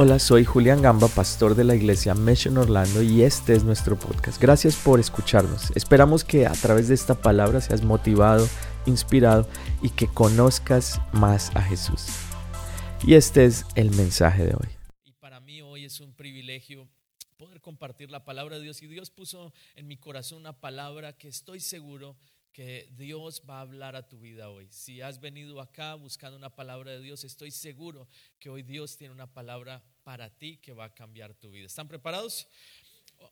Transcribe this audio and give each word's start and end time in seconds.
Hola, 0.00 0.20
soy 0.20 0.44
Julián 0.44 0.80
Gamba, 0.80 1.08
pastor 1.08 1.56
de 1.56 1.64
la 1.64 1.74
iglesia 1.74 2.14
Mission 2.14 2.56
Orlando 2.56 3.02
y 3.02 3.22
este 3.22 3.54
es 3.54 3.64
nuestro 3.64 3.98
podcast. 3.98 4.40
Gracias 4.40 4.76
por 4.76 5.00
escucharnos. 5.00 5.72
Esperamos 5.74 6.22
que 6.22 6.46
a 6.46 6.52
través 6.52 6.86
de 6.86 6.94
esta 6.94 7.20
palabra 7.20 7.60
seas 7.60 7.82
motivado, 7.82 8.48
inspirado 8.86 9.48
y 9.82 9.90
que 9.90 10.06
conozcas 10.06 11.00
más 11.10 11.50
a 11.56 11.62
Jesús. 11.62 12.06
Y 13.04 13.14
este 13.14 13.44
es 13.44 13.66
el 13.74 13.90
mensaje 13.90 14.44
de 14.46 14.54
hoy. 14.54 14.68
Y 15.04 15.14
para 15.14 15.40
mí 15.40 15.62
hoy 15.62 15.84
es 15.84 15.98
un 15.98 16.14
privilegio 16.14 16.88
poder 17.36 17.60
compartir 17.60 18.08
la 18.08 18.24
palabra 18.24 18.54
de 18.58 18.62
Dios. 18.62 18.80
Y 18.82 18.86
Dios 18.86 19.10
puso 19.10 19.52
en 19.74 19.88
mi 19.88 19.96
corazón 19.96 20.38
una 20.38 20.52
palabra 20.52 21.12
que 21.12 21.26
estoy 21.26 21.58
seguro 21.58 22.14
que 22.52 22.88
Dios 22.96 23.42
va 23.48 23.58
a 23.58 23.60
hablar 23.62 23.94
a 23.94 24.08
tu 24.08 24.18
vida 24.18 24.50
hoy. 24.50 24.66
Si 24.70 25.00
has 25.00 25.20
venido 25.20 25.60
acá 25.60 25.94
buscando 25.94 26.36
una 26.36 26.54
palabra 26.54 26.92
de 26.92 27.00
Dios, 27.00 27.24
estoy 27.24 27.50
seguro 27.50 28.08
que 28.38 28.50
hoy 28.50 28.62
Dios 28.62 28.96
tiene 28.96 29.14
una 29.14 29.32
palabra 29.32 29.82
para 30.02 30.28
ti 30.30 30.56
que 30.56 30.72
va 30.72 30.86
a 30.86 30.94
cambiar 30.94 31.34
tu 31.34 31.50
vida. 31.50 31.66
¿Están 31.66 31.86
preparados? 31.86 32.48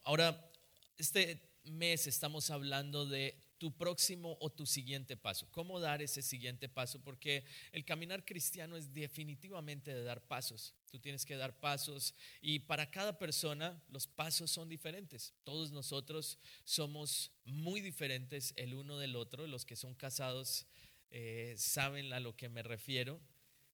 Ahora, 0.05 0.49
este 0.97 1.43
mes 1.65 2.07
estamos 2.07 2.51
hablando 2.51 3.07
de 3.07 3.37
tu 3.59 3.77
próximo 3.77 4.37
o 4.41 4.51
tu 4.51 4.67
siguiente 4.67 5.17
paso. 5.17 5.49
¿Cómo 5.51 5.81
dar 5.81 6.03
ese 6.03 6.23
siguiente 6.23 6.69
paso? 6.69 7.03
Porque 7.03 7.45
el 7.73 7.85
caminar 7.85 8.25
cristiano 8.25 8.77
es 8.77 8.93
definitivamente 8.93 9.93
de 9.93 10.05
dar 10.05 10.23
pasos. 10.23 10.75
Tú 10.91 10.99
tienes 10.99 11.25
que 11.25 11.37
dar 11.37 11.59
pasos 11.59 12.15
y 12.41 12.61
para 12.61 12.91
cada 12.91 13.19
persona 13.19 13.83
los 13.89 14.07
pasos 14.07 14.51
son 14.51 14.69
diferentes. 14.69 15.35
Todos 15.45 15.73
nosotros 15.73 16.39
somos 16.65 17.33
muy 17.45 17.81
diferentes 17.81 18.55
el 18.57 18.75
uno 18.75 18.99
del 18.99 19.17
otro. 19.17 19.47
Los 19.47 19.65
que 19.65 19.77
son 19.77 19.95
casados 19.95 20.67
eh, 21.11 21.55
saben 21.57 22.13
a 22.13 22.21
lo 22.21 22.37
que 22.37 22.49
me 22.49 22.63
refiero. 22.63 23.21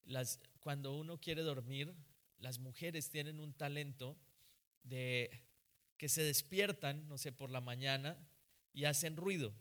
Las, 0.04 0.40
cuando 0.60 0.94
uno 0.94 1.20
quiere 1.20 1.42
dormir, 1.42 1.94
las 2.38 2.58
mujeres 2.58 3.10
tienen 3.10 3.40
un 3.40 3.52
talento 3.52 4.16
de 4.82 5.44
que 5.96 6.08
se 6.08 6.22
despiertan, 6.22 7.08
no 7.08 7.18
sé, 7.18 7.30
por 7.30 7.50
la 7.50 7.60
mañana 7.60 8.18
y 8.72 8.84
hacen 8.84 9.16
ruido 9.16 9.54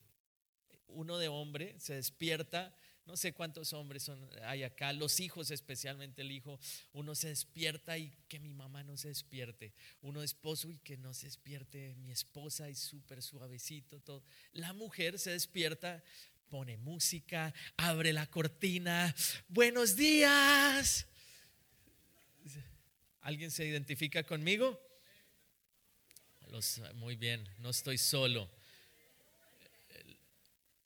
uno 0.94 1.18
de 1.18 1.28
hombre 1.28 1.76
se 1.80 1.96
despierta, 1.96 2.76
no 3.06 3.18
sé 3.18 3.34
cuántos 3.34 3.74
hombres 3.74 4.04
son, 4.04 4.30
hay 4.44 4.64
acá, 4.64 4.94
los 4.94 5.20
hijos 5.20 5.52
especialmente 5.52 6.22
el 6.22 6.32
hijo, 6.32 6.60
uno 6.94 7.16
se 7.16 7.30
despierta 7.30 7.98
y 7.98 8.12
que 8.28 8.40
mi 8.40 8.54
mamá 8.54 8.84
no 8.84 8.98
se 8.98 9.10
despierte, 9.10 9.74
uno 10.02 10.22
esposo 10.22 10.70
y 10.70 10.78
que 10.78 10.98
no 10.98 11.14
se 11.14 11.28
despierte 11.28 11.96
mi 11.96 12.12
esposa 12.12 12.70
y 12.70 12.76
súper 12.76 13.22
suavecito 13.22 14.00
todo. 14.00 14.24
La 14.54 14.74
mujer 14.74 15.20
se 15.20 15.32
despierta, 15.32 16.04
pone 16.50 16.78
música, 16.78 17.54
abre 17.78 18.14
la 18.14 18.28
cortina, 18.28 19.16
buenos 19.48 19.96
días. 19.96 21.08
¿Alguien 23.22 23.52
se 23.52 23.66
identifica 23.66 24.24
conmigo? 24.24 24.80
muy 26.96 27.16
bien, 27.16 27.48
no 27.60 27.70
estoy 27.70 27.98
solo. 27.98 28.50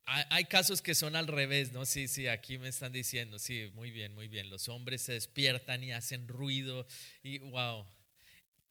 Hay 0.08 0.46
casos 0.46 0.84
que 0.84 0.94
son 0.94 1.16
al 1.16 1.28
revés, 1.28 1.72
¿no? 1.72 1.84
Sí, 1.86 2.08
sí, 2.08 2.28
aquí 2.28 2.60
me 2.60 2.68
están 2.68 2.92
diciendo, 2.92 3.40
sí, 3.40 3.72
muy 3.74 3.90
bien, 3.90 4.14
muy 4.14 4.28
bien. 4.28 4.52
Los 4.52 4.70
hombres 4.70 5.02
se 5.02 5.14
despiertan 5.14 5.84
y 5.84 5.94
hacen 5.94 6.28
ruido 6.28 6.86
y 7.24 7.40
wow. 7.40 7.86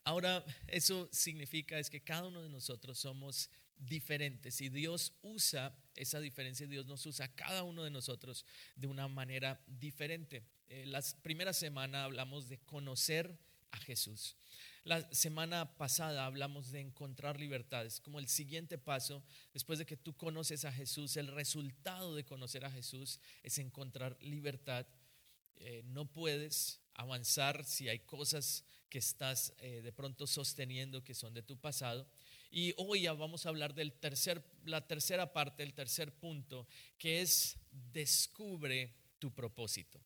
Ahora, 0.04 0.44
eso 0.68 1.08
significa 1.10 1.78
es 1.78 1.90
que 1.90 2.02
cada 2.02 2.28
uno 2.28 2.40
de 2.40 2.50
nosotros 2.50 2.98
somos 2.98 3.50
diferentes 3.76 4.60
y 4.60 4.68
Dios 4.68 5.12
usa 5.22 5.76
esa 5.96 6.20
diferencia, 6.20 6.68
Dios 6.68 6.86
nos 6.86 7.04
usa 7.06 7.34
cada 7.34 7.64
uno 7.64 7.82
de 7.82 7.90
nosotros 7.90 8.44
de 8.76 8.86
una 8.86 9.08
manera 9.08 9.60
diferente. 9.66 10.44
Eh, 10.68 10.84
la 10.86 11.02
primera 11.22 11.52
semana 11.52 12.04
hablamos 12.04 12.48
de 12.48 12.58
conocer 12.58 13.36
a 13.72 13.78
Jesús. 13.78 14.36
La 14.84 15.10
semana 15.14 15.78
pasada 15.78 16.26
hablamos 16.26 16.70
de 16.70 16.80
encontrar 16.80 17.40
libertades, 17.40 18.00
como 18.00 18.18
el 18.18 18.28
siguiente 18.28 18.76
paso, 18.76 19.24
después 19.54 19.78
de 19.78 19.86
que 19.86 19.96
tú 19.96 20.14
conoces 20.14 20.66
a 20.66 20.72
Jesús, 20.72 21.16
el 21.16 21.28
resultado 21.28 22.14
de 22.14 22.26
conocer 22.26 22.66
a 22.66 22.70
Jesús 22.70 23.18
es 23.42 23.56
encontrar 23.56 24.14
libertad. 24.20 24.86
Eh, 25.56 25.82
no 25.86 26.04
puedes 26.04 26.82
avanzar 26.92 27.64
si 27.64 27.88
hay 27.88 28.00
cosas 28.00 28.62
que 28.90 28.98
estás 28.98 29.54
eh, 29.56 29.80
de 29.80 29.90
pronto 29.90 30.26
sosteniendo 30.26 31.02
que 31.02 31.14
son 31.14 31.32
de 31.32 31.42
tu 31.42 31.56
pasado. 31.56 32.06
Y 32.50 32.74
hoy 32.76 33.02
ya 33.02 33.14
vamos 33.14 33.46
a 33.46 33.48
hablar 33.48 33.72
del 33.72 33.94
tercer, 33.94 34.44
la 34.66 34.86
tercera 34.86 35.32
parte, 35.32 35.62
el 35.62 35.72
tercer 35.72 36.12
punto, 36.12 36.68
que 36.98 37.22
es 37.22 37.56
descubre 37.70 38.94
tu 39.18 39.32
propósito. 39.32 39.98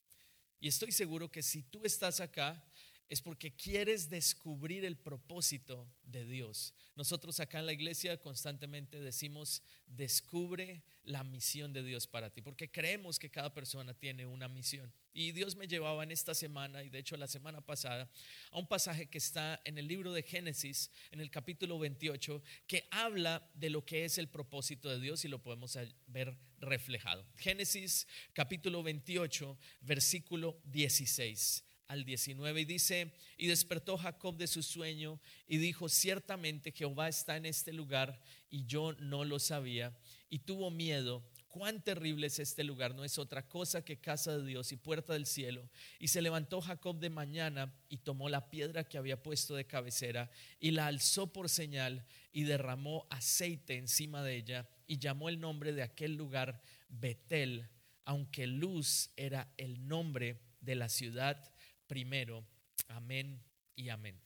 Y 0.60 0.68
estoy 0.68 0.92
seguro 0.92 1.32
que 1.32 1.42
si 1.42 1.64
tú 1.64 1.80
estás 1.84 2.20
acá 2.20 2.64
es 3.08 3.22
porque 3.22 3.52
quieres 3.52 4.10
descubrir 4.10 4.84
el 4.84 4.96
propósito 4.96 5.88
de 6.04 6.26
Dios. 6.26 6.74
Nosotros 6.94 7.40
acá 7.40 7.58
en 7.60 7.66
la 7.66 7.72
iglesia 7.72 8.20
constantemente 8.20 9.00
decimos, 9.00 9.62
descubre 9.86 10.82
la 11.04 11.24
misión 11.24 11.72
de 11.72 11.82
Dios 11.82 12.06
para 12.06 12.28
ti, 12.28 12.42
porque 12.42 12.70
creemos 12.70 13.18
que 13.18 13.30
cada 13.30 13.54
persona 13.54 13.94
tiene 13.94 14.26
una 14.26 14.46
misión. 14.46 14.92
Y 15.14 15.32
Dios 15.32 15.56
me 15.56 15.66
llevaba 15.66 16.02
en 16.02 16.10
esta 16.10 16.34
semana, 16.34 16.82
y 16.82 16.90
de 16.90 16.98
hecho 16.98 17.16
la 17.16 17.26
semana 17.28 17.62
pasada, 17.62 18.10
a 18.50 18.58
un 18.58 18.66
pasaje 18.66 19.06
que 19.06 19.18
está 19.18 19.60
en 19.64 19.78
el 19.78 19.88
libro 19.88 20.12
de 20.12 20.22
Génesis, 20.22 20.90
en 21.10 21.20
el 21.20 21.30
capítulo 21.30 21.78
28, 21.78 22.42
que 22.66 22.86
habla 22.90 23.50
de 23.54 23.70
lo 23.70 23.86
que 23.86 24.04
es 24.04 24.18
el 24.18 24.28
propósito 24.28 24.90
de 24.90 25.00
Dios 25.00 25.24
y 25.24 25.28
lo 25.28 25.42
podemos 25.42 25.78
ver 26.08 26.36
reflejado. 26.60 27.24
Génesis 27.36 28.06
capítulo 28.34 28.82
28, 28.82 29.56
versículo 29.80 30.60
16 30.64 31.67
al 31.88 32.04
19 32.04 32.60
y 32.60 32.64
dice, 32.66 33.12
y 33.38 33.46
despertó 33.46 33.96
Jacob 33.96 34.36
de 34.36 34.46
su 34.46 34.62
sueño 34.62 35.20
y 35.46 35.56
dijo, 35.56 35.88
ciertamente 35.88 36.70
Jehová 36.70 37.08
está 37.08 37.36
en 37.36 37.46
este 37.46 37.72
lugar 37.72 38.20
y 38.50 38.66
yo 38.66 38.92
no 39.00 39.24
lo 39.24 39.38
sabía 39.38 39.98
y 40.28 40.40
tuvo 40.40 40.70
miedo. 40.70 41.24
Cuán 41.48 41.82
terrible 41.82 42.26
es 42.26 42.38
este 42.38 42.62
lugar, 42.62 42.94
no 42.94 43.04
es 43.04 43.18
otra 43.18 43.48
cosa 43.48 43.82
que 43.82 43.98
casa 43.98 44.36
de 44.36 44.46
Dios 44.46 44.70
y 44.70 44.76
puerta 44.76 45.14
del 45.14 45.24
cielo. 45.24 45.66
Y 45.98 46.08
se 46.08 46.20
levantó 46.20 46.60
Jacob 46.60 46.98
de 46.98 47.08
mañana 47.08 47.74
y 47.88 47.96
tomó 47.96 48.28
la 48.28 48.50
piedra 48.50 48.84
que 48.84 48.98
había 48.98 49.22
puesto 49.22 49.56
de 49.56 49.66
cabecera 49.66 50.30
y 50.60 50.72
la 50.72 50.86
alzó 50.86 51.32
por 51.32 51.48
señal 51.48 52.04
y 52.32 52.42
derramó 52.42 53.06
aceite 53.08 53.76
encima 53.76 54.22
de 54.22 54.36
ella 54.36 54.68
y 54.86 54.98
llamó 54.98 55.30
el 55.30 55.40
nombre 55.40 55.72
de 55.72 55.82
aquel 55.82 56.16
lugar 56.16 56.60
Betel, 56.90 57.70
aunque 58.04 58.46
Luz 58.46 59.10
era 59.16 59.52
el 59.56 59.88
nombre 59.88 60.42
de 60.60 60.74
la 60.74 60.90
ciudad 60.90 61.50
primero. 61.88 62.46
Amén 62.86 63.42
y 63.74 63.88
amén. 63.88 64.20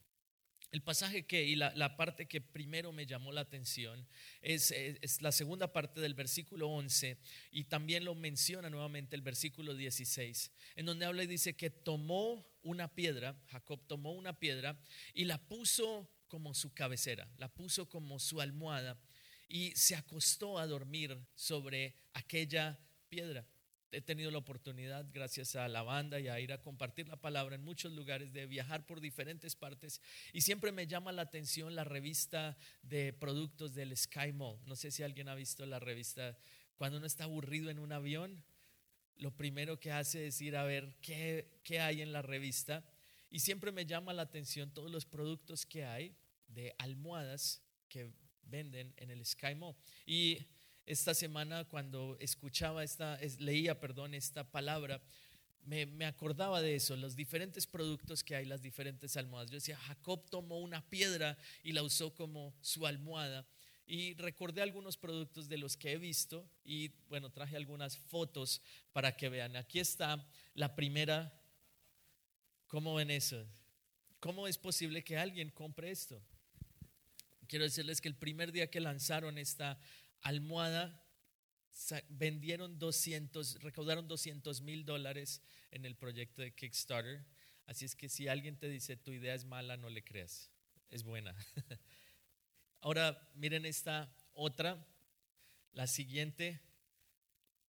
El 0.73 0.83
pasaje 0.83 1.27
que, 1.27 1.45
y 1.45 1.55
la, 1.55 1.97
parte 1.99 2.27
que 2.27 2.41
primero 2.41 2.93
me 2.93 3.05
llamó 3.05 3.31
la 3.31 3.43
atención 3.43 4.09
es, 4.41 4.71
es, 4.71 5.21
la 5.21 5.31
segunda 5.31 5.71
parte 5.71 6.01
del 6.01 6.15
versículo 6.15 6.69
11 6.71 7.19
y 7.51 7.65
también 7.65 8.07
lo 8.07 8.15
menciona 8.15 8.71
nuevamente 8.71 9.15
el 9.15 9.21
versículo 9.21 9.75
16, 9.75 10.51
en 10.77 10.87
donde 10.87 11.05
habla 11.05 11.25
y 11.25 11.27
dice 11.27 11.55
que 11.57 11.69
tomó 11.69 12.47
una 12.63 12.89
piedra, 12.95 13.39
Jacob 13.49 13.87
tomó 13.87 14.13
una 14.13 14.39
piedra 14.39 14.83
y 15.13 15.27
la 15.27 15.37
puso 15.47 16.11
como 16.27 16.55
su 16.55 16.73
cabecera, 16.73 17.29
la 17.37 17.53
puso 17.53 17.91
como 17.91 18.19
su 18.19 18.41
almohada 18.41 18.99
y 19.49 19.73
se 19.73 19.95
acostó 19.95 20.59
a 20.59 20.67
dormir 20.67 21.23
sobre 21.35 21.97
aquella 22.15 22.81
piedra 23.11 23.47
he 23.93 24.01
tenido 24.01 24.31
la 24.31 24.39
oportunidad, 24.39 25.07
gracias 25.13 25.55
a 25.55 25.69
la 25.69 25.83
banda 25.83 26.19
y 26.19 26.27
a 26.27 26.41
ir 26.41 26.53
a 26.53 26.63
compartir 26.63 27.09
la 27.09 27.21
palabra 27.21 27.55
en 27.55 27.63
muchos 27.63 27.93
lugares, 27.93 28.33
de 28.33 28.47
viajar 28.47 28.87
por 28.87 29.01
diferentes 29.01 29.55
partes. 29.55 30.01
Y 30.33 30.41
siempre 30.41 30.73
me 30.73 30.87
llama 30.87 31.13
la 31.13 31.23
atención 31.23 31.75
la 31.75 31.85
revista 31.85 32.57
de 32.83 33.13
productos 33.13 33.75
del 33.75 33.95
Sky. 33.95 34.33
No 34.33 34.77
sé 34.77 34.91
si 34.91 35.03
alguien 35.03 35.29
ha 35.29 35.35
visto 35.35 35.67
la 35.67 35.79
revista. 35.79 36.39
Cuando 36.77 36.97
uno 36.97 37.07
está 37.07 37.25
aburrido 37.25 37.71
en 37.71 37.79
un 37.79 37.93
avión, 37.93 38.43
lo 39.17 39.31
primero 39.37 39.79
que 39.79 39.93
hace 39.93 40.27
es 40.29 40.41
ir 40.41 40.57
a 40.57 40.65
ver 40.65 40.97
qué, 41.03 41.61
qué 41.63 41.81
hay 41.81 42.01
en 42.01 42.13
la 42.13 42.23
revista. 42.23 42.83
Y 43.31 43.41
siempre 43.41 43.73
me 43.73 43.85
llama 43.85 44.15
la 44.15 44.23
atención 44.23 44.73
todos 44.73 44.91
los 44.91 45.05
productos 45.05 45.67
que 45.67 45.85
hay 45.85 46.17
de 46.49 46.75
almohadas 46.79 47.63
que 47.89 48.11
venden 48.45 48.95
en 48.97 49.11
el 49.11 49.25
Sky. 49.27 49.55
Y 50.07 50.39
esta 50.87 51.15
semana 51.15 51.65
cuando 51.65 52.17
escuchaba 52.21 52.85
esta, 52.85 53.19
leía, 53.39 53.79
perdón, 53.79 54.15
esta 54.15 54.45
palabra, 54.45 55.01
me, 55.65 55.87
me, 55.87 56.07
acordaba 56.07 56.61
de 56.61 56.75
eso, 56.75 56.97
los 56.97 57.15
diferentes 57.15 57.67
productos 57.67 58.25
que 58.25 58.35
hay, 58.35 58.45
las 58.45 58.63
diferentes 58.63 59.17
almohadas. 59.17 59.51
Yo 59.51 59.57
decía, 59.57 59.77
Jacob 59.77 60.29
tomó 60.29 60.59
una 60.59 60.89
piedra 60.89 61.39
y 61.63 61.73
la 61.73 61.83
usó 61.83 62.15
como 62.15 62.53
su 62.61 62.87
almohada. 62.87 63.47
Y 63.87 64.15
recordé 64.15 64.63
algunos 64.63 64.97
productos 64.97 65.49
de 65.49 65.59
los 65.59 65.77
que 65.77 65.93
he 65.93 65.99
visto 65.99 66.49
y 66.65 66.89
bueno, 67.09 67.31
traje 67.31 67.57
algunas 67.57 67.97
fotos 67.97 68.63
para 68.93 69.17
que 69.17 69.29
vean. 69.29 69.57
Aquí 69.57 69.81
está 69.81 70.27
la 70.55 70.75
primera. 70.75 71.33
¿Cómo 72.69 72.95
ven 72.95 73.11
eso? 73.11 73.47
¿Cómo 74.21 74.47
es 74.47 74.57
posible 74.57 75.03
que 75.05 75.19
alguien 75.19 75.51
compre 75.51 75.91
esto? 75.91 76.23
Quiero 77.49 77.65
decirles 77.65 78.01
que 78.01 78.09
el 78.09 78.15
primer 78.15 78.51
día 78.51 78.71
que 78.71 78.81
lanzaron 78.81 79.37
esta 79.37 79.79
almohada 80.23 81.03
vendieron 82.09 82.79
200, 82.79 83.63
recaudaron 83.63 84.09
200 84.09 84.61
mil 84.63 84.85
dólares 84.85 85.43
en 85.71 85.85
el 85.85 85.97
proyecto 85.97 86.43
de 86.43 86.55
Kickstarter. 86.55 87.25
Así 87.67 87.85
es 87.85 87.95
que 87.95 88.09
si 88.09 88.29
alguien 88.29 88.57
te 88.57 88.69
dice 88.69 88.97
tu 88.97 89.13
idea 89.13 89.35
es 89.35 89.45
mala, 89.45 89.77
no 89.77 89.89
le 89.89 90.03
creas, 90.03 90.51
es 90.91 91.03
buena. 91.03 91.35
Ahora 92.81 93.31
miren 93.35 93.65
esta 93.65 94.15
otra, 94.35 94.87
la 95.73 95.87
siguiente. 95.87 96.61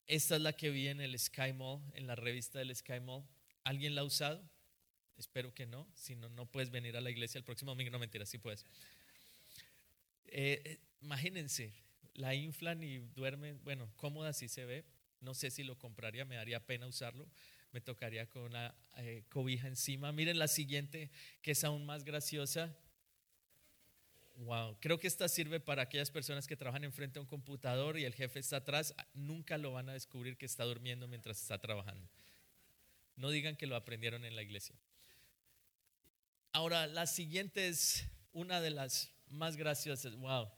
Esta 0.06 0.36
es 0.36 0.42
la 0.42 0.54
que 0.54 0.70
vi 0.70 0.90
en 0.90 1.00
el 1.00 1.18
Sky 1.18 1.54
Mall, 1.54 1.82
en 1.94 2.08
la 2.08 2.16
revista 2.16 2.60
del 2.60 2.76
Sky 2.76 3.00
Mall. 3.00 3.24
¿Alguien 3.64 3.96
la 3.96 4.02
ha 4.02 4.04
usado? 4.04 4.44
Espero 5.18 5.54
que 5.54 5.66
no. 5.66 5.88
Si 5.96 6.16
no, 6.16 6.28
no 6.30 6.46
puedes 6.46 6.72
venir 6.72 6.98
a 6.98 7.02
la 7.02 7.10
iglesia 7.10 7.38
el 7.38 7.46
próximo 7.46 7.72
domingo. 7.72 7.92
No 7.92 8.00
mentira, 8.00 8.26
sí 8.26 8.38
puedes. 8.38 8.66
Eh, 10.26 10.62
eh, 10.66 10.80
imagínense, 11.02 11.74
la 12.14 12.36
inflan 12.36 12.84
y 12.84 13.00
duermen. 13.00 13.60
Bueno, 13.64 13.92
cómoda 13.96 14.34
sí 14.34 14.48
se 14.48 14.66
ve. 14.66 14.86
No 15.20 15.34
sé 15.34 15.52
si 15.52 15.64
lo 15.64 15.78
compraría, 15.78 16.26
me 16.26 16.36
daría 16.36 16.66
pena 16.66 16.88
usarlo. 16.88 17.28
Me 17.72 17.82
tocaría 17.82 18.30
con 18.30 18.44
una 18.44 18.76
eh, 18.98 19.24
cobija 19.30 19.68
encima. 19.68 20.12
Miren 20.12 20.38
la 20.38 20.48
siguiente, 20.48 21.10
que 21.42 21.52
es 21.52 21.64
aún 21.64 21.86
más 21.86 22.04
graciosa. 22.04 22.76
Wow, 24.36 24.78
creo 24.80 25.00
que 25.00 25.08
esta 25.08 25.28
sirve 25.28 25.60
para 25.60 25.84
aquellas 25.84 26.10
personas 26.10 26.48
que 26.48 26.56
trabajan 26.56 26.84
enfrente 26.84 27.20
a 27.20 27.22
un 27.22 27.28
computador 27.28 27.98
y 27.98 28.04
el 28.04 28.14
jefe 28.14 28.40
está 28.40 28.58
atrás. 28.58 28.96
Nunca 29.14 29.58
lo 29.58 29.72
van 29.72 29.90
a 29.90 29.94
descubrir 29.94 30.38
que 30.38 30.46
está 30.46 30.64
durmiendo 30.66 31.08
mientras 31.08 31.42
está 31.42 31.60
trabajando. 31.60 32.08
No 33.16 33.30
digan 33.30 33.56
que 33.56 33.68
lo 33.68 33.76
aprendieron 33.76 34.26
en 34.26 34.36
la 34.36 34.42
iglesia. 34.42 34.76
Ahora, 36.52 36.88
la 36.88 37.08
siguiente 37.08 37.68
es 37.68 38.06
una 38.32 38.60
de 38.60 38.72
las 38.72 39.12
más 39.28 39.56
graciosas. 39.56 40.16
Wow. 40.16 40.50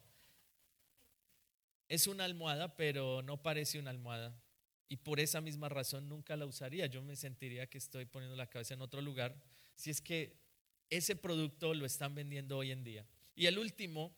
Es 1.88 2.08
una 2.08 2.26
almohada, 2.26 2.76
pero 2.76 3.22
no 3.22 3.42
parece 3.42 3.80
una 3.80 3.92
almohada. 3.92 4.36
Y 4.88 4.98
por 4.98 5.20
esa 5.20 5.42
misma 5.42 5.70
razón 5.70 6.10
nunca 6.10 6.36
la 6.36 6.46
usaría. 6.46 6.86
Yo 6.88 7.02
me 7.02 7.16
sentiría 7.16 7.68
que 7.68 7.78
estoy 7.78 8.06
poniendo 8.06 8.36
la 8.36 8.48
cabeza 8.48 8.74
en 8.74 8.82
otro 8.82 9.02
lugar 9.02 9.36
si 9.76 9.90
es 9.90 10.02
que 10.02 10.38
ese 10.90 11.16
producto 11.16 11.74
lo 11.74 11.86
están 11.86 12.16
vendiendo 12.16 12.58
hoy 12.58 12.72
en 12.72 12.84
día. 12.84 13.06
Y 13.36 13.48
el 13.48 13.58
último, 13.58 14.16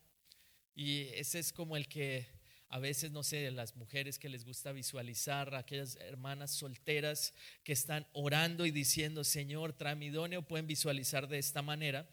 y 0.75 1.03
ese 1.13 1.39
es 1.39 1.51
como 1.53 1.77
el 1.77 1.87
que 1.87 2.27
a 2.69 2.79
veces, 2.79 3.11
no 3.11 3.23
sé, 3.23 3.49
las 3.51 3.75
mujeres 3.77 4.19
que 4.19 4.27
les 4.27 4.43
gusta 4.43 4.73
visualizar, 4.73 5.55
aquellas 5.55 5.95
hermanas 5.95 6.51
solteras 6.51 7.33
que 7.63 7.71
están 7.71 8.05
orando 8.11 8.65
y 8.65 8.71
diciendo, 8.71 9.23
Señor, 9.23 9.75
idóneo, 10.01 10.41
pueden 10.41 10.67
visualizar 10.67 11.29
de 11.29 11.39
esta 11.39 11.61
manera 11.61 12.09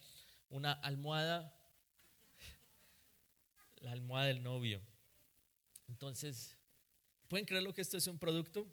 una 0.49 0.71
almohada, 0.71 1.53
la 3.81 3.91
almohada 3.91 4.27
del 4.27 4.43
novio. 4.43 4.81
Entonces, 5.87 6.57
¿pueden 7.27 7.45
creer 7.45 7.63
lo 7.63 7.73
que 7.73 7.81
esto 7.81 7.97
es 7.97 8.07
un 8.07 8.17
producto? 8.17 8.67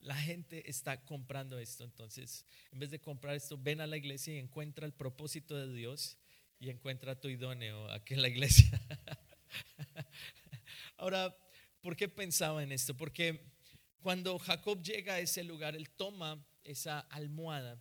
La 0.00 0.16
gente 0.16 0.68
está 0.68 1.04
comprando 1.04 1.58
esto. 1.58 1.84
Entonces, 1.84 2.44
en 2.70 2.78
vez 2.78 2.90
de 2.90 3.00
comprar 3.00 3.34
esto, 3.34 3.58
ven 3.58 3.80
a 3.80 3.86
la 3.86 3.96
iglesia 3.96 4.34
y 4.34 4.38
encuentra 4.38 4.86
el 4.86 4.92
propósito 4.92 5.56
de 5.56 5.74
Dios 5.74 6.16
y 6.60 6.70
encuentra 6.70 7.20
tu 7.20 7.28
idóneo 7.28 7.90
aquí 7.90 8.14
en 8.14 8.22
la 8.22 8.28
iglesia. 8.28 8.80
Ahora, 10.96 11.36
¿por 11.80 11.96
qué 11.96 12.08
pensaba 12.08 12.62
en 12.62 12.72
esto? 12.72 12.96
Porque 12.96 13.52
cuando 14.00 14.38
Jacob 14.38 14.82
llega 14.82 15.14
a 15.14 15.20
ese 15.20 15.44
lugar, 15.44 15.76
él 15.76 15.90
toma 15.90 16.44
esa 16.64 17.00
almohada 17.00 17.80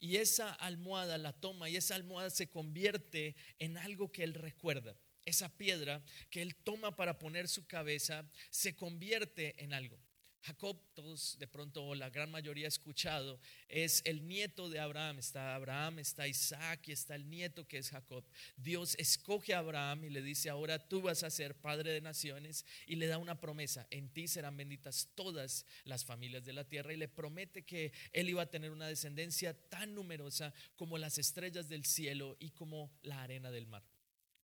y 0.00 0.16
esa 0.16 0.52
almohada 0.52 1.18
la 1.18 1.32
toma 1.32 1.70
y 1.70 1.76
esa 1.76 1.94
almohada 1.94 2.30
se 2.30 2.50
convierte 2.50 3.36
en 3.58 3.78
algo 3.78 4.12
que 4.12 4.24
él 4.24 4.34
recuerda. 4.34 4.96
Esa 5.24 5.48
piedra 5.48 6.02
que 6.30 6.42
él 6.42 6.54
toma 6.54 6.96
para 6.96 7.18
poner 7.18 7.48
su 7.48 7.66
cabeza 7.66 8.24
se 8.50 8.74
convierte 8.74 9.62
en 9.62 9.72
algo. 9.72 9.98
Jacob, 10.44 10.78
todos 10.92 11.38
de 11.38 11.46
pronto 11.46 11.94
la 11.94 12.10
gran 12.10 12.30
mayoría 12.30 12.66
ha 12.66 12.68
escuchado, 12.68 13.40
es 13.66 14.02
el 14.04 14.26
nieto 14.28 14.68
de 14.68 14.78
Abraham. 14.78 15.18
Está 15.18 15.54
Abraham, 15.54 16.00
está 16.00 16.28
Isaac 16.28 16.88
y 16.88 16.92
está 16.92 17.14
el 17.14 17.30
nieto 17.30 17.66
que 17.66 17.78
es 17.78 17.88
Jacob. 17.88 18.22
Dios 18.58 18.94
escoge 18.98 19.54
a 19.54 19.60
Abraham 19.60 20.04
y 20.04 20.10
le 20.10 20.20
dice, 20.20 20.50
ahora 20.50 20.86
tú 20.86 21.00
vas 21.00 21.22
a 21.22 21.30
ser 21.30 21.54
padre 21.54 21.92
de 21.92 22.02
naciones 22.02 22.66
y 22.86 22.96
le 22.96 23.06
da 23.06 23.16
una 23.16 23.40
promesa, 23.40 23.86
en 23.90 24.10
ti 24.10 24.28
serán 24.28 24.58
benditas 24.58 25.08
todas 25.14 25.64
las 25.84 26.04
familias 26.04 26.44
de 26.44 26.52
la 26.52 26.64
tierra 26.64 26.92
y 26.92 26.98
le 26.98 27.08
promete 27.08 27.64
que 27.64 27.92
él 28.12 28.28
iba 28.28 28.42
a 28.42 28.50
tener 28.50 28.70
una 28.70 28.86
descendencia 28.86 29.54
tan 29.70 29.94
numerosa 29.94 30.52
como 30.76 30.98
las 30.98 31.16
estrellas 31.16 31.70
del 31.70 31.86
cielo 31.86 32.36
y 32.38 32.50
como 32.50 32.92
la 33.02 33.22
arena 33.22 33.50
del 33.50 33.66
mar. 33.66 33.93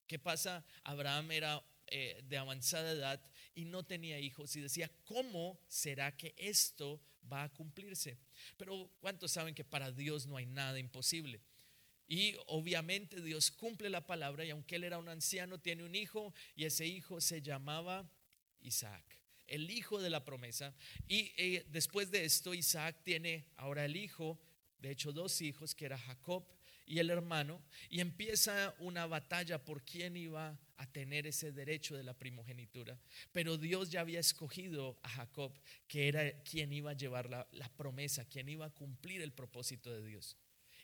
¿Qué 0.09 0.17
pasa? 0.17 0.65
Abraham 0.83 1.29
era 1.29 1.63
eh, 1.85 2.19
de 2.27 2.35
avanzada 2.35 2.93
edad 2.93 3.21
y 3.53 3.65
no 3.65 3.83
tenía 3.83 4.19
hijos 4.19 4.55
y 4.55 4.59
decía, 4.59 4.89
¿cómo 5.05 5.61
será 5.67 6.17
que 6.17 6.33
esto 6.35 6.99
va 7.31 7.43
a 7.43 7.53
cumplirse? 7.53 8.17
Pero 8.57 8.91
¿cuántos 9.01 9.31
saben 9.31 9.53
que 9.53 9.63
para 9.63 9.91
Dios 9.91 10.25
no 10.25 10.37
hay 10.37 10.47
nada 10.47 10.79
imposible? 10.79 11.43
Y 12.07 12.35
obviamente 12.47 13.21
Dios 13.21 13.51
cumple 13.51 13.87
la 13.91 14.07
palabra 14.07 14.43
y 14.43 14.49
aunque 14.49 14.77
él 14.77 14.85
era 14.85 14.97
un 14.97 15.09
anciano, 15.09 15.59
tiene 15.59 15.83
un 15.83 15.93
hijo 15.93 16.33
y 16.55 16.65
ese 16.65 16.87
hijo 16.87 17.21
se 17.21 17.43
llamaba 17.43 18.11
Isaac, 18.61 19.05
el 19.45 19.69
hijo 19.69 20.01
de 20.01 20.09
la 20.09 20.25
promesa. 20.25 20.75
Y 21.07 21.33
eh, 21.37 21.67
después 21.69 22.09
de 22.09 22.25
esto, 22.25 22.55
Isaac 22.55 23.03
tiene 23.03 23.45
ahora 23.57 23.85
el 23.85 23.95
hijo, 23.95 24.41
de 24.79 24.89
hecho 24.89 25.13
dos 25.13 25.39
hijos, 25.41 25.75
que 25.75 25.85
era 25.85 25.99
Jacob 25.99 26.47
y 26.89 26.97
el 26.97 27.11
hermano, 27.11 27.61
y 27.87 27.99
empieza 27.99 28.73
una 28.79 29.05
batalla 29.05 29.63
por 29.63 29.83
quién 29.85 30.17
iba 30.17 30.59
a 30.77 30.91
tener 30.91 31.27
ese 31.27 31.51
derecho 31.51 31.95
de 31.95 32.03
la 32.03 32.15
primogenitura. 32.15 32.99
Pero 33.31 33.59
Dios 33.59 33.91
ya 33.91 34.01
había 34.01 34.19
escogido 34.19 34.97
a 35.03 35.09
Jacob, 35.09 35.53
que 35.87 36.07
era 36.07 36.41
quien 36.41 36.73
iba 36.73 36.89
a 36.89 36.95
llevar 36.95 37.29
la, 37.29 37.47
promesa, 37.77 38.25
quien 38.25 38.49
iba 38.49 38.65
a 38.65 38.71
cumplir 38.71 39.21
el 39.21 39.31
propósito 39.31 39.93
de 39.93 40.03
Dios. 40.03 40.35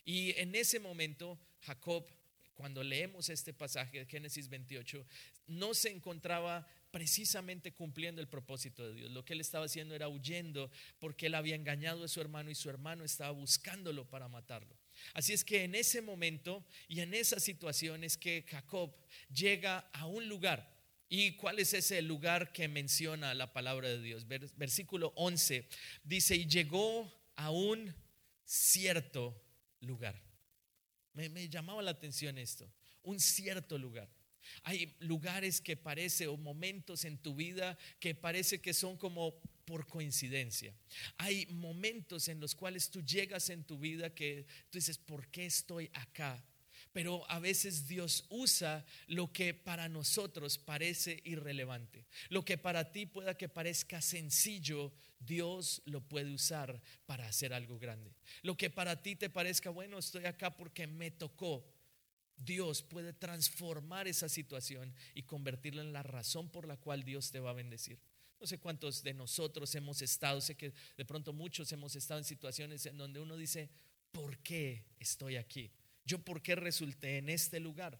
Y 0.04 0.30
en 0.38 0.54
ese 0.54 0.78
momento, 0.78 1.40
Jacob, 1.62 2.06
cuando 2.54 2.84
leemos 2.84 3.28
este 3.28 3.52
pasaje 3.52 3.98
de 3.98 4.06
Génesis 4.06 4.48
28, 4.48 5.04
no 5.48 5.74
se 5.74 5.90
encontraba 5.90 6.68
precisamente 6.92 7.72
cumpliendo 7.72 8.20
el 8.20 8.28
propósito 8.28 8.86
de 8.86 8.94
Dios. 8.94 9.10
Lo 9.10 9.24
que 9.24 9.32
él 9.32 9.40
estaba 9.40 9.64
haciendo 9.64 9.92
era 9.96 10.06
huyendo 10.06 10.70
porque 11.00 11.26
él 11.26 11.34
había 11.34 11.56
engañado 11.56 12.04
a 12.04 12.08
su 12.08 12.20
hermano 12.20 12.48
y 12.48 12.54
su 12.54 12.70
hermano 12.70 13.02
estaba 13.02 13.32
buscándolo 13.32 14.08
para 14.08 14.28
matarlo. 14.28 14.85
Así 15.14 15.32
es 15.32 15.44
que 15.44 15.64
en 15.64 15.74
ese 15.74 16.02
momento 16.02 16.64
y 16.88 17.00
en 17.00 17.14
esa 17.14 17.40
situación 17.40 18.04
es 18.04 18.16
que 18.16 18.44
Jacob 18.48 18.94
llega 19.32 19.78
a 19.92 20.06
un 20.06 20.28
lugar. 20.28 20.74
¿Y 21.08 21.32
cuál 21.36 21.60
es 21.60 21.72
ese 21.72 22.02
lugar 22.02 22.52
que 22.52 22.66
menciona 22.66 23.32
la 23.34 23.52
palabra 23.52 23.88
de 23.88 24.02
Dios? 24.02 24.26
Versículo 24.26 25.12
11 25.16 25.68
dice, 26.02 26.34
y 26.34 26.46
llegó 26.46 27.12
a 27.36 27.50
un 27.50 27.94
cierto 28.44 29.40
lugar. 29.80 30.20
Me, 31.12 31.28
me 31.28 31.48
llamaba 31.48 31.82
la 31.82 31.92
atención 31.92 32.38
esto, 32.38 32.68
un 33.02 33.20
cierto 33.20 33.78
lugar. 33.78 34.08
Hay 34.62 34.94
lugares 35.00 35.60
que 35.60 35.76
parece 35.76 36.26
o 36.26 36.36
momentos 36.36 37.04
en 37.04 37.18
tu 37.18 37.34
vida 37.34 37.78
que 38.00 38.14
parece 38.14 38.60
que 38.60 38.74
son 38.74 38.96
como 38.96 39.40
por 39.66 39.86
coincidencia. 39.86 40.72
Hay 41.18 41.44
momentos 41.46 42.28
en 42.28 42.40
los 42.40 42.54
cuales 42.54 42.88
tú 42.88 43.02
llegas 43.02 43.50
en 43.50 43.64
tu 43.64 43.78
vida 43.78 44.14
que 44.14 44.46
tú 44.70 44.78
dices, 44.78 44.96
¿por 44.96 45.28
qué 45.28 45.44
estoy 45.44 45.90
acá? 45.92 46.42
Pero 46.92 47.30
a 47.30 47.40
veces 47.40 47.86
Dios 47.86 48.24
usa 48.30 48.86
lo 49.06 49.30
que 49.30 49.52
para 49.52 49.86
nosotros 49.86 50.56
parece 50.56 51.20
irrelevante. 51.24 52.06
Lo 52.30 52.42
que 52.42 52.56
para 52.56 52.90
ti 52.90 53.04
pueda 53.04 53.36
que 53.36 53.50
parezca 53.50 54.00
sencillo, 54.00 54.94
Dios 55.20 55.82
lo 55.84 56.00
puede 56.00 56.32
usar 56.32 56.80
para 57.04 57.26
hacer 57.26 57.52
algo 57.52 57.78
grande. 57.78 58.14
Lo 58.42 58.56
que 58.56 58.70
para 58.70 59.02
ti 59.02 59.14
te 59.14 59.28
parezca, 59.28 59.68
bueno, 59.68 59.98
estoy 59.98 60.24
acá 60.24 60.56
porque 60.56 60.86
me 60.86 61.10
tocó. 61.10 61.70
Dios 62.38 62.82
puede 62.82 63.12
transformar 63.12 64.08
esa 64.08 64.28
situación 64.28 64.94
y 65.14 65.24
convertirla 65.24 65.82
en 65.82 65.92
la 65.92 66.02
razón 66.02 66.48
por 66.48 66.66
la 66.66 66.76
cual 66.76 67.04
Dios 67.04 67.30
te 67.30 67.40
va 67.40 67.50
a 67.50 67.54
bendecir. 67.54 67.98
No 68.40 68.46
sé 68.46 68.58
cuántos 68.58 69.02
de 69.02 69.14
nosotros 69.14 69.74
hemos 69.74 70.02
estado, 70.02 70.40
sé 70.40 70.56
que 70.56 70.72
de 70.96 71.04
pronto 71.04 71.32
muchos 71.32 71.72
hemos 71.72 71.96
estado 71.96 72.18
en 72.18 72.24
situaciones 72.24 72.84
en 72.86 72.96
donde 72.96 73.20
uno 73.20 73.36
dice, 73.36 73.70
¿por 74.12 74.38
qué 74.38 74.84
estoy 74.98 75.36
aquí? 75.36 75.70
¿Yo 76.04 76.18
por 76.18 76.42
qué 76.42 76.54
resulté 76.54 77.18
en 77.18 77.28
este 77.28 77.60
lugar? 77.60 77.98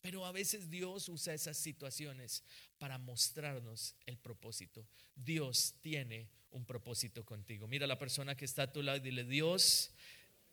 Pero 0.00 0.26
a 0.26 0.32
veces 0.32 0.70
Dios 0.70 1.08
usa 1.08 1.34
esas 1.34 1.56
situaciones 1.56 2.44
para 2.78 2.98
mostrarnos 2.98 3.94
el 4.04 4.18
propósito. 4.18 4.86
Dios 5.14 5.74
tiene 5.80 6.28
un 6.50 6.64
propósito 6.64 7.24
contigo. 7.24 7.66
Mira 7.66 7.84
a 7.84 7.88
la 7.88 7.98
persona 7.98 8.36
que 8.36 8.44
está 8.44 8.64
a 8.64 8.72
tu 8.72 8.82
lado 8.82 8.98
y 8.98 9.00
dile, 9.00 9.24
Dios 9.24 9.90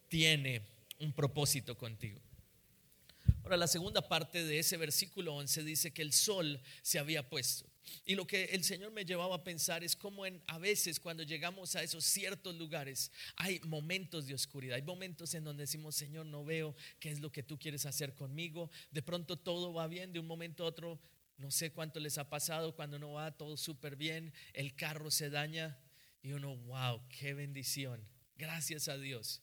tiene 0.07 0.62
un 1.00 1.13
propósito 1.13 1.77
contigo. 1.77 2.21
Ahora, 3.43 3.57
la 3.57 3.67
segunda 3.67 4.07
parte 4.07 4.43
de 4.43 4.59
ese 4.59 4.77
versículo 4.77 5.35
11 5.35 5.63
dice 5.63 5.93
que 5.93 6.01
el 6.01 6.13
sol 6.13 6.62
se 6.81 7.00
había 7.00 7.27
puesto. 7.29 7.65
Y 8.05 8.15
lo 8.15 8.25
que 8.25 8.45
el 8.45 8.63
Señor 8.63 8.91
me 8.91 9.05
llevaba 9.05 9.35
a 9.35 9.43
pensar 9.43 9.83
es 9.83 9.95
como 9.95 10.25
en, 10.25 10.41
a 10.47 10.57
veces 10.57 10.99
cuando 10.99 11.23
llegamos 11.23 11.75
a 11.75 11.83
esos 11.83 12.03
ciertos 12.03 12.55
lugares 12.55 13.11
hay 13.35 13.59
momentos 13.61 14.27
de 14.27 14.33
oscuridad, 14.33 14.75
hay 14.75 14.81
momentos 14.81 15.33
en 15.33 15.43
donde 15.43 15.63
decimos, 15.63 15.95
Señor, 15.95 16.25
no 16.25 16.43
veo 16.43 16.75
qué 16.99 17.11
es 17.11 17.19
lo 17.19 17.31
que 17.31 17.43
tú 17.43 17.57
quieres 17.57 17.85
hacer 17.85 18.13
conmigo. 18.13 18.69
De 18.91 19.01
pronto 19.01 19.37
todo 19.37 19.73
va 19.73 19.87
bien, 19.87 20.13
de 20.13 20.19
un 20.19 20.27
momento 20.27 20.63
a 20.63 20.67
otro, 20.67 20.99
no 21.37 21.51
sé 21.51 21.71
cuánto 21.71 21.99
les 21.99 22.17
ha 22.17 22.29
pasado 22.29 22.75
cuando 22.75 22.99
no 22.99 23.13
va 23.13 23.35
todo 23.35 23.57
súper 23.57 23.95
bien, 23.95 24.33
el 24.53 24.75
carro 24.75 25.11
se 25.11 25.29
daña 25.29 25.77
y 26.21 26.31
uno, 26.31 26.55
wow, 26.55 27.01
qué 27.09 27.33
bendición, 27.33 28.01
gracias 28.37 28.87
a 28.87 28.97
Dios. 28.97 29.41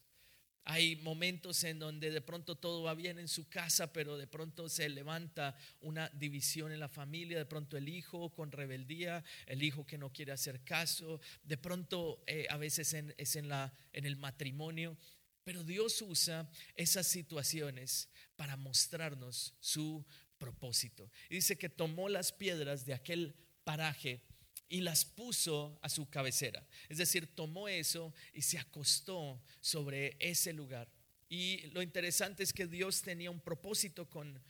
Hay 0.64 0.97
momentos 0.97 1.64
en 1.64 1.79
donde 1.79 2.11
de 2.11 2.21
pronto 2.21 2.57
todo 2.57 2.83
va 2.83 2.95
bien 2.95 3.19
en 3.19 3.29
su 3.29 3.49
casa, 3.49 3.93
pero 3.93 4.19
de 4.19 4.26
pronto 4.26 4.69
se 4.69 4.88
levanta 4.88 5.57
una 5.81 6.09
división 6.11 6.71
en 6.71 6.81
la 6.81 6.88
familia, 6.88 7.38
de 7.38 7.47
pronto 7.47 7.76
el 7.76 7.88
hijo 7.88 8.31
con 8.33 8.52
rebeldía, 8.52 9.25
el 9.47 9.62
hijo 9.62 9.87
que 9.87 9.99
no 9.99 10.12
quiere 10.12 10.33
hacer 10.33 10.62
caso, 10.62 11.21
de 11.43 11.57
pronto 11.57 12.23
eh, 12.26 12.47
a 12.50 12.57
veces 12.57 12.95
es 13.17 13.37
en, 13.37 13.49
la, 13.49 13.73
en 13.93 14.05
el 14.05 14.17
matrimonio, 14.17 14.97
pero 15.45 15.64
Dios 15.64 16.02
usa 16.02 16.50
esas 16.76 17.07
situaciones 17.07 18.09
para 18.37 18.57
mostrarnos 18.57 19.55
su 19.61 20.05
propósito. 20.38 21.11
Dice 21.29 21.57
que 21.59 21.69
tomó 21.69 22.09
las 22.09 22.33
piedras 22.33 22.85
de 22.85 22.95
aquel 22.95 23.35
paraje 23.64 24.23
y 24.71 24.81
las 24.81 25.05
puso 25.05 25.79
a 25.83 25.89
su 25.91 26.09
cabecera. 26.09 26.65
Es 26.89 26.97
decir, 26.97 27.27
tomó 27.27 27.69
eso 27.69 28.15
y 28.33 28.41
se 28.41 28.57
acostó 28.57 29.43
sobre 29.61 30.17
ese 30.21 30.53
lugar. 30.55 30.89
Y 31.29 31.67
lo 31.73 31.83
interesante 31.83 32.43
es 32.45 32.53
que 32.53 32.67
Dios 32.67 33.03
tenía 33.03 33.31
un 33.31 33.41
propósito 33.41 34.09
con 34.09 34.41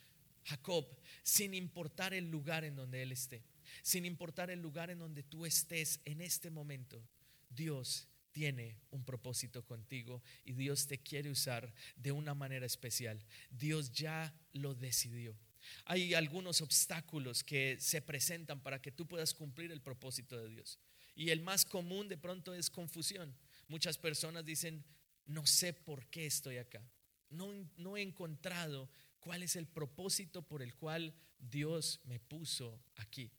Jacob, 0.45 0.87
sin 1.23 1.55
importar 1.55 2.15
el 2.15 2.31
lugar 2.31 2.65
en 2.65 2.77
donde 2.77 3.03
él 3.03 3.13
esté, 3.13 3.43
sin 3.83 4.05
importar 4.05 4.51
el 4.51 4.61
lugar 4.61 4.91
en 4.91 4.99
donde 4.99 5.23
tú 5.23 5.47
estés 5.47 6.01
en 6.05 6.21
este 6.21 6.51
momento. 6.51 7.03
Dios 7.49 8.07
tiene 8.33 8.77
un 8.91 9.05
propósito 9.05 9.65
contigo 9.65 10.23
y 10.45 10.53
Dios 10.53 10.87
te 10.87 10.99
quiere 10.99 11.31
usar 11.31 11.73
de 11.97 12.13
una 12.13 12.35
manera 12.35 12.67
especial. 12.67 13.25
Dios 13.51 13.91
ya 13.93 14.35
lo 14.53 14.75
decidió. 14.75 15.35
Hay 15.85 16.15
algunos 16.15 16.61
obstáculos 16.61 17.45
que 17.45 17.77
se 17.81 18.03
presentan 18.03 18.61
para 18.61 18.81
que 18.81 18.93
tú 18.93 19.07
puedas 19.07 19.35
cumplir 19.35 19.73
el 19.73 19.81
propósito 19.81 20.37
de 20.37 20.49
Dios. 20.49 20.79
Y 21.15 21.31
el 21.31 21.43
más 21.43 21.65
común 21.65 22.09
de 22.09 22.17
pronto 22.17 22.55
es 22.55 22.71
confusión. 22.71 23.37
Muchas 23.69 23.99
personas 23.99 24.45
dicen, 24.45 24.85
no 25.27 25.47
sé 25.47 25.73
por 25.73 26.07
qué 26.07 26.27
estoy 26.27 26.59
acá. 26.59 26.83
No, 27.29 27.47
no 27.77 27.97
he 27.97 28.03
encontrado 28.03 28.91
cuál 29.21 29.43
es 29.43 29.57
el 29.57 29.67
propósito 29.67 30.43
por 30.43 30.63
el 30.63 30.75
cual 30.75 31.15
Dios 31.39 32.01
me 32.05 32.19
puso 32.19 32.83
aquí. 32.97 33.31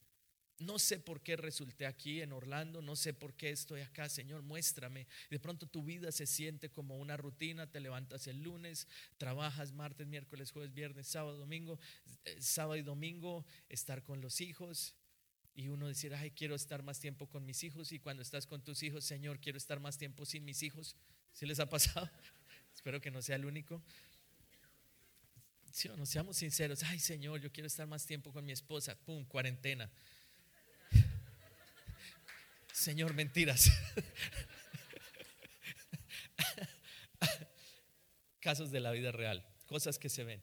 No 0.62 0.78
sé 0.78 1.00
por 1.00 1.22
qué 1.22 1.36
resulté 1.36 1.88
aquí 1.88 2.22
en 2.22 2.32
Orlando, 2.32 2.84
no 2.84 2.96
sé 2.96 3.16
por 3.16 3.34
qué 3.34 3.50
estoy 3.50 3.82
acá, 3.82 4.08
Señor, 4.10 4.44
muéstrame. 4.44 5.08
De 5.32 5.40
pronto 5.40 5.66
tu 5.66 5.84
vida 5.84 6.12
se 6.12 6.28
siente 6.28 6.70
como 6.70 7.00
una 7.00 7.18
rutina, 7.18 7.66
te 7.66 7.80
levantas 7.80 8.28
el 8.28 8.44
lunes, 8.44 8.88
trabajas 9.18 9.74
martes, 9.74 10.06
miércoles, 10.06 10.52
jueves, 10.52 10.72
viernes, 10.72 11.08
sábado, 11.08 11.38
domingo, 11.38 11.80
eh, 12.26 12.38
sábado 12.40 12.76
y 12.76 12.84
domingo, 12.84 13.44
estar 13.70 14.04
con 14.04 14.22
los 14.22 14.40
hijos. 14.40 14.94
Y 15.56 15.68
uno 15.68 15.88
decir, 15.88 16.14
ay, 16.14 16.30
quiero 16.30 16.54
estar 16.54 16.84
más 16.84 17.00
tiempo 17.00 17.28
con 17.28 17.44
mis 17.44 17.64
hijos. 17.64 17.92
Y 17.92 18.00
cuando 18.00 18.22
estás 18.22 18.46
con 18.46 18.64
tus 18.64 18.84
hijos, 18.84 19.04
Señor, 19.04 19.40
quiero 19.40 19.58
estar 19.58 19.80
más 19.80 19.98
tiempo 19.98 20.26
sin 20.26 20.46
mis 20.46 20.62
hijos. 20.62 20.96
¿Sí 21.34 21.48
les 21.48 21.60
ha 21.60 21.68
pasado? 21.68 22.08
Espero 22.76 23.02
que 23.02 23.10
no 23.10 23.22
sea 23.24 23.36
el 23.36 23.46
único. 23.46 23.82
Sí, 25.72 25.90
no 25.98 26.06
seamos 26.06 26.38
sinceros. 26.38 26.84
Ay, 26.84 27.00
Señor, 27.00 27.42
yo 27.42 27.52
quiero 27.52 27.66
estar 27.66 27.88
más 27.88 28.06
tiempo 28.06 28.32
con 28.32 28.46
mi 28.46 28.52
esposa. 28.52 28.96
Pum, 28.96 29.26
cuarentena. 29.26 29.90
Señor, 32.82 33.14
mentiras. 33.14 33.72
Casos 38.40 38.72
de 38.72 38.80
la 38.80 38.90
vida 38.90 39.12
real, 39.12 39.48
cosas 39.68 40.00
que 40.00 40.10
se 40.10 40.24
ven. 40.24 40.42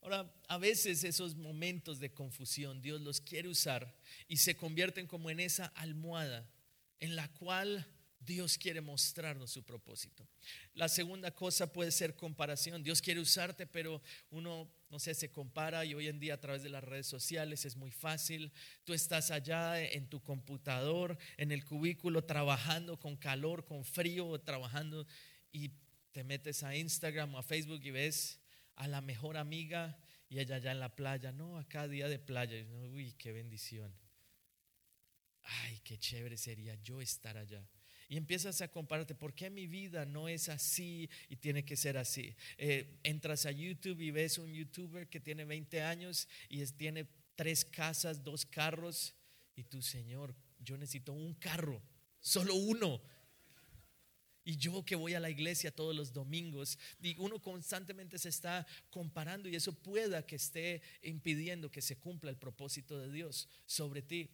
Ahora, 0.00 0.34
a 0.48 0.58
veces 0.58 1.04
esos 1.04 1.36
momentos 1.36 2.00
de 2.00 2.12
confusión 2.12 2.82
Dios 2.82 3.00
los 3.00 3.20
quiere 3.20 3.48
usar 3.48 3.94
y 4.26 4.38
se 4.38 4.56
convierten 4.56 5.06
como 5.06 5.30
en 5.30 5.38
esa 5.38 5.66
almohada 5.66 6.50
en 6.98 7.14
la 7.14 7.28
cual 7.34 7.86
Dios 8.24 8.56
quiere 8.56 8.80
mostrarnos 8.80 9.50
su 9.50 9.64
propósito. 9.64 10.26
La 10.74 10.88
segunda 10.88 11.32
cosa 11.32 11.72
puede 11.72 11.90
ser 11.90 12.14
comparación. 12.14 12.82
Dios 12.82 13.02
quiere 13.02 13.20
usarte, 13.20 13.66
pero 13.66 14.00
uno, 14.30 14.70
no 14.90 14.98
sé, 14.98 15.14
se 15.14 15.30
compara 15.30 15.84
y 15.84 15.94
hoy 15.94 16.06
en 16.06 16.20
día 16.20 16.34
a 16.34 16.40
través 16.40 16.62
de 16.62 16.68
las 16.68 16.84
redes 16.84 17.06
sociales 17.06 17.64
es 17.64 17.76
muy 17.76 17.90
fácil. 17.90 18.52
Tú 18.84 18.94
estás 18.94 19.30
allá 19.30 19.80
en 19.80 20.08
tu 20.08 20.22
computador, 20.22 21.18
en 21.36 21.50
el 21.50 21.64
cubículo, 21.64 22.24
trabajando 22.24 22.98
con 22.98 23.16
calor, 23.16 23.64
con 23.64 23.84
frío, 23.84 24.40
trabajando 24.40 25.06
y 25.50 25.72
te 26.12 26.22
metes 26.22 26.62
a 26.62 26.76
Instagram 26.76 27.34
o 27.34 27.38
a 27.38 27.42
Facebook 27.42 27.80
y 27.82 27.90
ves 27.90 28.40
a 28.76 28.86
la 28.86 29.00
mejor 29.00 29.36
amiga 29.36 29.98
y 30.28 30.38
ella 30.38 30.56
allá 30.56 30.70
en 30.70 30.80
la 30.80 30.94
playa. 30.94 31.32
No, 31.32 31.58
acá 31.58 31.88
día 31.88 32.08
de 32.08 32.18
playa. 32.18 32.56
Uy, 32.92 33.14
qué 33.14 33.32
bendición. 33.32 33.92
Ay, 35.42 35.80
qué 35.82 35.98
chévere 35.98 36.36
sería 36.36 36.76
yo 36.76 37.00
estar 37.00 37.36
allá 37.36 37.66
y 38.12 38.18
empiezas 38.18 38.60
a 38.60 38.68
compararte, 38.68 39.14
¿por 39.14 39.32
qué 39.32 39.48
mi 39.48 39.66
vida 39.66 40.04
no 40.04 40.28
es 40.28 40.50
así 40.50 41.08
y 41.30 41.36
tiene 41.36 41.64
que 41.64 41.76
ser 41.76 41.96
así? 41.96 42.36
Eh, 42.58 43.00
entras 43.04 43.46
a 43.46 43.52
YouTube 43.52 44.02
y 44.02 44.10
ves 44.10 44.36
un 44.36 44.52
youtuber 44.52 45.08
que 45.08 45.18
tiene 45.18 45.46
20 45.46 45.80
años 45.80 46.28
y 46.50 46.62
tiene 46.66 47.06
tres 47.36 47.64
casas, 47.64 48.22
dos 48.22 48.44
carros, 48.44 49.14
y 49.56 49.62
tú, 49.64 49.80
Señor, 49.80 50.34
yo 50.62 50.76
necesito 50.76 51.14
un 51.14 51.32
carro, 51.36 51.80
solo 52.20 52.54
uno. 52.54 53.00
Y 54.44 54.58
yo 54.58 54.84
que 54.84 54.94
voy 54.94 55.14
a 55.14 55.20
la 55.20 55.30
iglesia 55.30 55.74
todos 55.74 55.96
los 55.96 56.12
domingos, 56.12 56.78
y 57.00 57.16
uno 57.16 57.40
constantemente 57.40 58.18
se 58.18 58.28
está 58.28 58.66
comparando 58.90 59.48
y 59.48 59.56
eso 59.56 59.72
pueda 59.72 60.26
que 60.26 60.36
esté 60.36 60.82
impidiendo 61.02 61.70
que 61.70 61.80
se 61.80 61.96
cumpla 61.96 62.28
el 62.28 62.36
propósito 62.36 62.98
de 62.98 63.10
Dios 63.10 63.48
sobre 63.64 64.02
ti. 64.02 64.28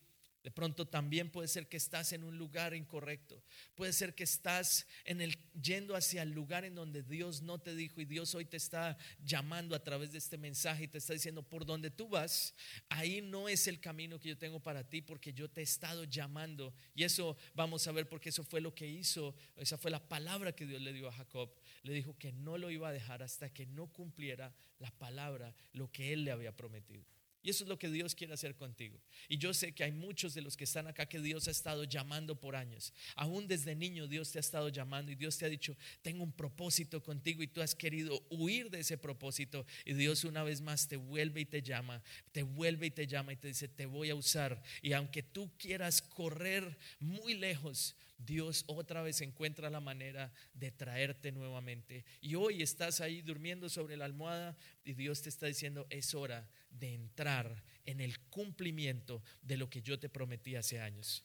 De 0.48 0.52
pronto 0.52 0.86
también 0.86 1.28
puede 1.28 1.46
ser 1.46 1.68
que 1.68 1.76
estás 1.76 2.14
en 2.14 2.24
un 2.24 2.38
lugar 2.38 2.72
incorrecto. 2.72 3.44
Puede 3.74 3.92
ser 3.92 4.14
que 4.14 4.24
estás 4.24 4.86
en 5.04 5.20
el 5.20 5.36
yendo 5.60 5.94
hacia 5.94 6.22
el 6.22 6.30
lugar 6.30 6.64
en 6.64 6.74
donde 6.74 7.02
Dios 7.02 7.42
no 7.42 7.58
te 7.58 7.74
dijo 7.74 8.00
y 8.00 8.06
Dios 8.06 8.34
hoy 8.34 8.46
te 8.46 8.56
está 8.56 8.96
llamando 9.22 9.76
a 9.76 9.84
través 9.84 10.10
de 10.10 10.16
este 10.16 10.38
mensaje 10.38 10.84
y 10.84 10.88
te 10.88 10.96
está 10.96 11.12
diciendo 11.12 11.42
por 11.42 11.66
donde 11.66 11.90
tú 11.90 12.08
vas, 12.08 12.54
ahí 12.88 13.20
no 13.20 13.46
es 13.50 13.66
el 13.66 13.78
camino 13.78 14.18
que 14.18 14.30
yo 14.30 14.38
tengo 14.38 14.58
para 14.58 14.88
ti 14.88 15.02
porque 15.02 15.34
yo 15.34 15.50
te 15.50 15.60
he 15.60 15.64
estado 15.64 16.04
llamando. 16.04 16.72
Y 16.94 17.04
eso 17.04 17.36
vamos 17.54 17.86
a 17.86 17.92
ver 17.92 18.08
porque 18.08 18.30
eso 18.30 18.42
fue 18.42 18.62
lo 18.62 18.74
que 18.74 18.88
hizo, 18.88 19.34
esa 19.54 19.76
fue 19.76 19.90
la 19.90 20.08
palabra 20.08 20.56
que 20.56 20.64
Dios 20.64 20.80
le 20.80 20.94
dio 20.94 21.08
a 21.08 21.12
Jacob. 21.12 21.50
Le 21.82 21.92
dijo 21.92 22.16
que 22.16 22.32
no 22.32 22.56
lo 22.56 22.70
iba 22.70 22.88
a 22.88 22.92
dejar 22.92 23.22
hasta 23.22 23.52
que 23.52 23.66
no 23.66 23.92
cumpliera 23.92 24.54
la 24.78 24.90
palabra, 24.92 25.54
lo 25.74 25.92
que 25.92 26.14
él 26.14 26.24
le 26.24 26.30
había 26.30 26.56
prometido. 26.56 27.04
Y 27.42 27.50
eso 27.50 27.64
es 27.64 27.68
lo 27.68 27.78
que 27.78 27.88
Dios 27.88 28.14
quiere 28.14 28.34
hacer 28.34 28.56
contigo. 28.56 29.00
Y 29.28 29.38
yo 29.38 29.54
sé 29.54 29.72
que 29.72 29.84
hay 29.84 29.92
muchos 29.92 30.34
de 30.34 30.42
los 30.42 30.56
que 30.56 30.64
están 30.64 30.88
acá 30.88 31.06
que 31.06 31.20
Dios 31.20 31.46
ha 31.46 31.52
estado 31.52 31.84
llamando 31.84 32.38
por 32.38 32.56
años. 32.56 32.92
Aún 33.14 33.46
desde 33.46 33.74
niño 33.74 34.08
Dios 34.08 34.32
te 34.32 34.38
ha 34.38 34.40
estado 34.40 34.68
llamando 34.68 35.12
y 35.12 35.14
Dios 35.14 35.38
te 35.38 35.46
ha 35.46 35.48
dicho, 35.48 35.76
tengo 36.02 36.24
un 36.24 36.32
propósito 36.32 37.02
contigo 37.02 37.42
y 37.42 37.46
tú 37.46 37.62
has 37.62 37.74
querido 37.74 38.20
huir 38.30 38.70
de 38.70 38.80
ese 38.80 38.98
propósito. 38.98 39.64
Y 39.84 39.94
Dios 39.94 40.24
una 40.24 40.42
vez 40.42 40.60
más 40.60 40.88
te 40.88 40.96
vuelve 40.96 41.42
y 41.42 41.44
te 41.44 41.62
llama, 41.62 42.02
te 42.32 42.42
vuelve 42.42 42.86
y 42.86 42.90
te 42.90 43.06
llama 43.06 43.32
y 43.32 43.36
te 43.36 43.48
dice, 43.48 43.68
te 43.68 43.86
voy 43.86 44.10
a 44.10 44.14
usar. 44.14 44.60
Y 44.82 44.92
aunque 44.92 45.22
tú 45.22 45.50
quieras 45.58 46.02
correr 46.02 46.76
muy 46.98 47.34
lejos, 47.34 47.94
Dios 48.18 48.64
otra 48.66 49.02
vez 49.02 49.20
encuentra 49.20 49.70
la 49.70 49.80
manera 49.80 50.32
de 50.52 50.72
traerte 50.72 51.32
nuevamente. 51.32 52.04
Y 52.20 52.34
hoy 52.34 52.62
estás 52.62 53.00
ahí 53.00 53.22
durmiendo 53.22 53.68
sobre 53.68 53.96
la 53.96 54.04
almohada 54.04 54.56
y 54.84 54.94
Dios 54.94 55.22
te 55.22 55.28
está 55.28 55.46
diciendo, 55.46 55.86
es 55.88 56.14
hora 56.14 56.48
de 56.70 56.94
entrar 56.94 57.62
en 57.86 58.00
el 58.00 58.18
cumplimiento 58.28 59.22
de 59.40 59.56
lo 59.56 59.70
que 59.70 59.82
yo 59.82 59.98
te 59.98 60.08
prometí 60.08 60.56
hace 60.56 60.80
años. 60.80 61.24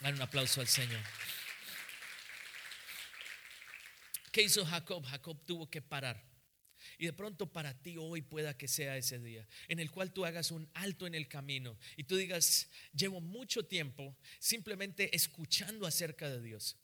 Dan 0.00 0.14
un 0.14 0.22
aplauso 0.22 0.60
al 0.60 0.68
Señor. 0.68 1.00
¿Qué 4.30 4.42
hizo 4.42 4.64
Jacob? 4.64 5.04
Jacob 5.04 5.38
tuvo 5.44 5.68
que 5.68 5.82
parar. 5.82 6.31
Y 6.98 7.06
de 7.06 7.12
pronto 7.12 7.50
para 7.50 7.74
ti 7.74 7.96
hoy 7.96 8.22
pueda 8.22 8.56
que 8.56 8.68
sea 8.68 8.96
ese 8.96 9.18
día 9.18 9.46
en 9.68 9.78
el 9.78 9.90
cual 9.90 10.12
tú 10.12 10.24
hagas 10.24 10.50
un 10.50 10.68
alto 10.74 11.06
en 11.06 11.14
el 11.14 11.28
camino 11.28 11.76
y 11.96 12.04
tú 12.04 12.16
digas, 12.16 12.68
llevo 12.94 13.20
mucho 13.20 13.64
tiempo 13.64 14.16
simplemente 14.38 15.14
escuchando 15.14 15.86
acerca 15.86 16.28
de 16.28 16.40
Dios. 16.40 16.76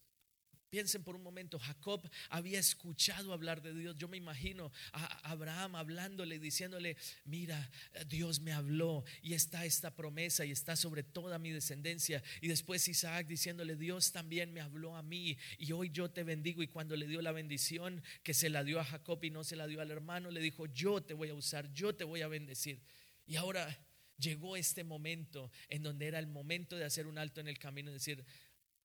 Piensen 0.69 1.03
por 1.03 1.15
un 1.15 1.23
momento, 1.23 1.57
Jacob 1.57 2.07
había 2.29 2.59
escuchado 2.59 3.33
hablar 3.33 3.63
de 3.63 3.73
Dios. 3.73 3.95
Yo 3.97 4.07
me 4.07 4.17
imagino 4.17 4.71
a 4.93 5.31
Abraham 5.31 5.75
hablándole, 5.75 6.37
diciéndole, 6.37 6.95
mira, 7.25 7.71
Dios 8.07 8.39
me 8.39 8.51
habló 8.51 9.03
y 9.23 9.33
está 9.33 9.65
esta 9.65 9.95
promesa 9.95 10.45
y 10.45 10.51
está 10.51 10.75
sobre 10.75 11.01
toda 11.01 11.39
mi 11.39 11.49
descendencia. 11.49 12.21
Y 12.39 12.49
después 12.49 12.87
Isaac 12.87 13.25
diciéndole, 13.25 13.75
Dios 13.75 14.11
también 14.11 14.53
me 14.53 14.61
habló 14.61 14.95
a 14.95 15.01
mí 15.01 15.37
y 15.57 15.71
hoy 15.71 15.89
yo 15.89 16.11
te 16.11 16.23
bendigo. 16.23 16.61
Y 16.61 16.67
cuando 16.67 16.95
le 16.95 17.07
dio 17.07 17.23
la 17.23 17.31
bendición 17.31 18.03
que 18.21 18.35
se 18.35 18.49
la 18.49 18.63
dio 18.63 18.79
a 18.79 18.85
Jacob 18.85 19.23
y 19.23 19.31
no 19.31 19.43
se 19.43 19.55
la 19.55 19.65
dio 19.65 19.81
al 19.81 19.89
hermano, 19.89 20.29
le 20.29 20.39
dijo, 20.39 20.67
yo 20.67 21.01
te 21.01 21.15
voy 21.15 21.29
a 21.29 21.33
usar, 21.33 21.73
yo 21.73 21.95
te 21.95 22.03
voy 22.03 22.21
a 22.21 22.27
bendecir. 22.27 22.79
Y 23.25 23.37
ahora 23.37 23.75
llegó 24.19 24.55
este 24.55 24.83
momento 24.83 25.51
en 25.69 25.81
donde 25.81 26.07
era 26.07 26.19
el 26.19 26.27
momento 26.27 26.75
de 26.75 26.85
hacer 26.85 27.07
un 27.07 27.17
alto 27.17 27.41
en 27.41 27.47
el 27.47 27.57
camino 27.57 27.89
y 27.89 27.93
decir, 27.93 28.23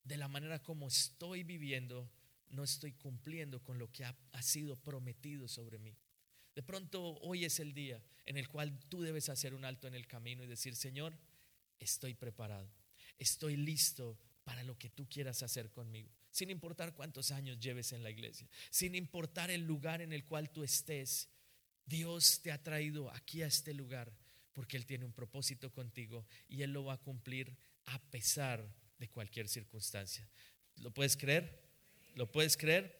de 0.04 0.18
la 0.18 0.28
manera 0.28 0.62
como 0.62 0.88
estoy 0.88 1.42
viviendo, 1.42 2.10
no 2.50 2.62
estoy 2.62 2.92
cumpliendo 2.92 3.62
con 3.62 3.78
lo 3.78 3.90
que 3.90 4.04
ha, 4.04 4.42
sido 4.42 4.76
prometido 4.76 5.48
sobre 5.48 5.78
mí. 5.78 5.96
De 6.54 6.62
pronto 6.62 7.02
hoy 7.22 7.44
es 7.44 7.58
el 7.58 7.72
día 7.72 8.02
en 8.26 8.36
el 8.36 8.48
cual 8.48 8.78
tú 8.88 9.02
debes 9.02 9.28
hacer 9.28 9.54
un 9.54 9.64
alto 9.64 9.88
en 9.88 9.94
el 9.94 10.06
camino 10.06 10.44
y 10.44 10.46
decir, 10.46 10.76
Señor, 10.76 11.18
estoy 11.80 12.14
preparado, 12.14 12.70
estoy 13.18 13.56
listo 13.56 14.18
para 14.44 14.62
lo 14.62 14.78
que 14.78 14.90
tú 14.90 15.08
quieras 15.08 15.42
hacer 15.42 15.70
conmigo. 15.70 16.10
sin 16.30 16.50
importar 16.50 16.94
cuántos 16.94 17.30
años 17.30 17.60
lleves 17.60 17.92
en 17.92 18.02
la 18.02 18.10
iglesia, 18.10 18.48
sin 18.68 18.96
importar 18.96 19.50
el 19.50 19.62
lugar 19.62 20.02
en 20.02 20.12
el 20.12 20.24
cual 20.24 20.50
tú 20.50 20.64
estés. 20.64 21.28
Dios 21.86 22.40
te 22.42 22.50
ha 22.50 22.60
traído 22.60 23.08
aquí 23.12 23.42
a 23.42 23.46
este 23.46 23.72
lugar 23.72 24.12
porque 24.52 24.76
Él 24.76 24.84
tiene 24.84 25.04
un 25.04 25.12
propósito 25.12 25.70
contigo 25.72 26.26
y 26.48 26.62
Él 26.62 26.72
lo 26.72 26.84
va 26.84 26.94
a 26.94 27.00
cumplir 27.00 27.56
a 27.84 28.00
pesar 28.10 28.66
de 29.04 29.10
cualquier 29.10 29.48
circunstancia. 29.48 30.26
¿Lo 30.76 30.90
puedes 30.90 31.14
creer? 31.14 31.60
¿Lo 32.14 32.32
puedes 32.32 32.56
creer? 32.56 32.98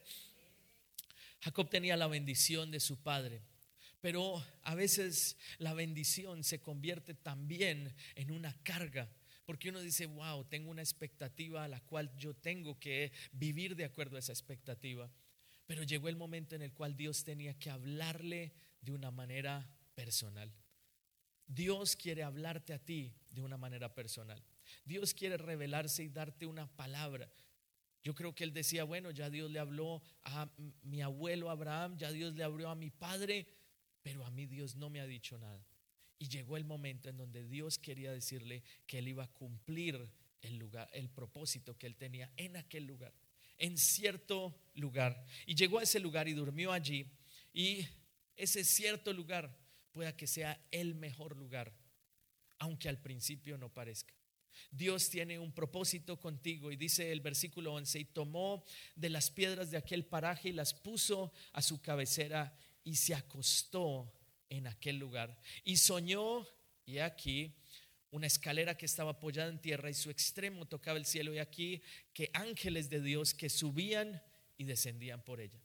Jacob 1.41 1.67
tenía 1.67 1.97
la 1.97 2.05
bendición 2.05 2.69
de 2.69 2.79
su 2.79 3.01
padre, 3.01 3.41
pero 4.01 4.45
a 4.61 4.75
veces 4.75 5.35
la 5.57 5.73
bendición 5.73 6.43
se 6.43 6.61
convierte 6.61 7.15
también 7.15 7.95
en 8.13 8.29
una 8.29 8.53
carga. 8.61 9.09
Porque 9.45 9.69
uno 9.69 9.81
dice, 9.81 10.05
wow, 10.05 10.43
tengo 10.45 10.69
una 10.69 10.83
expectativa 10.83 11.63
a 11.63 11.67
la 11.67 11.79
cual 11.79 12.15
yo 12.17 12.35
tengo 12.35 12.79
que 12.79 13.11
vivir 13.31 13.75
de 13.75 13.85
acuerdo 13.85 14.17
a 14.17 14.19
esa 14.19 14.31
expectativa. 14.31 15.11
Pero 15.65 15.81
llegó 15.81 16.07
el 16.07 16.17
momento 16.17 16.55
en 16.55 16.61
el 16.61 16.73
cual 16.73 16.95
Dios 16.95 17.23
tenía 17.23 17.57
que 17.57 17.71
hablarle 17.71 18.53
de 18.81 18.91
una 18.91 19.09
manera 19.09 19.67
personal. 19.95 20.51
Dios 21.47 21.95
quiere 21.95 22.21
hablarte 22.21 22.73
a 22.73 22.79
ti 22.79 23.11
de 23.31 23.41
una 23.41 23.57
manera 23.57 23.93
personal. 23.95 24.43
Dios 24.83 25.13
quiere 25.13 25.37
revelarse 25.37 26.03
y 26.03 26.09
darte 26.09 26.45
una 26.45 26.67
palabra. 26.67 27.31
Yo 28.03 28.13
creo 28.13 28.35
que 28.35 28.43
él 28.43 28.53
decía, 28.53 28.83
bueno, 28.83 29.09
ya 29.09 29.31
Dios 29.31 29.49
le 29.49 29.57
habló 29.57 30.03
a 30.23 30.47
mi 30.83 31.01
abuelo 31.01 31.49
Abraham, 31.49 31.97
ya 31.97 32.11
Dios 32.11 32.35
le 32.35 32.43
habló 32.43 32.69
a 32.69 32.75
mi 32.75 32.91
padre, 32.91 33.47
pero 34.03 34.23
a 34.23 34.29
mí 34.29 34.45
Dios 34.45 34.75
no 34.75 34.91
me 34.91 35.01
ha 35.01 35.07
dicho 35.07 35.39
nada. 35.39 35.65
Y 36.19 36.27
llegó 36.27 36.55
el 36.55 36.65
momento 36.65 37.09
en 37.09 37.17
donde 37.17 37.43
Dios 37.47 37.79
quería 37.79 38.11
decirle 38.11 38.63
que 38.85 38.99
él 38.99 39.07
iba 39.07 39.23
a 39.23 39.31
cumplir 39.31 40.07
el 40.41 40.57
lugar, 40.57 40.87
el 40.93 41.09
propósito 41.09 41.77
que 41.77 41.87
él 41.87 41.95
tenía 41.95 42.31
en 42.37 42.57
aquel 42.57 42.85
lugar, 42.85 43.11
en 43.57 43.75
cierto 43.75 44.55
lugar. 44.75 45.25
Y 45.47 45.55
llegó 45.55 45.79
a 45.79 45.83
ese 45.83 45.99
lugar 45.99 46.27
y 46.27 46.33
durmió 46.33 46.71
allí. 46.71 47.07
Y 47.53 47.87
ese 48.35 48.63
cierto 48.63 49.13
lugar 49.13 49.57
pueda 49.91 50.15
que 50.15 50.27
sea 50.27 50.61
el 50.71 50.93
mejor 50.93 51.35
lugar, 51.35 51.73
aunque 52.59 52.87
al 52.87 52.99
principio 52.99 53.57
no 53.57 53.69
parezca. 53.69 54.13
Dios 54.71 55.09
tiene 55.09 55.39
un 55.39 55.51
propósito 55.51 56.19
contigo 56.19 56.71
y 56.71 56.75
dice 56.75 57.11
el 57.11 57.21
versículo 57.21 57.73
11, 57.73 57.99
y 57.99 58.05
tomó 58.05 58.63
de 58.95 59.09
las 59.09 59.29
piedras 59.29 59.71
de 59.71 59.77
aquel 59.77 60.05
paraje 60.05 60.49
y 60.49 60.53
las 60.53 60.73
puso 60.73 61.33
a 61.53 61.61
su 61.61 61.81
cabecera 61.81 62.57
y 62.83 62.95
se 62.95 63.15
acostó 63.15 64.11
en 64.49 64.67
aquel 64.67 64.97
lugar. 64.97 65.37
Y 65.63 65.77
soñó, 65.77 66.47
y 66.85 66.99
aquí, 66.99 67.53
una 68.11 68.27
escalera 68.27 68.77
que 68.77 68.85
estaba 68.85 69.11
apoyada 69.11 69.49
en 69.49 69.59
tierra 69.59 69.89
y 69.89 69.93
su 69.93 70.09
extremo 70.09 70.65
tocaba 70.65 70.97
el 70.97 71.05
cielo 71.05 71.33
y 71.33 71.39
aquí 71.39 71.81
que 72.13 72.29
ángeles 72.33 72.89
de 72.89 73.01
Dios 73.01 73.33
que 73.33 73.49
subían 73.49 74.21
y 74.57 74.63
descendían 74.63 75.21
por 75.21 75.41
ella. 75.41 75.59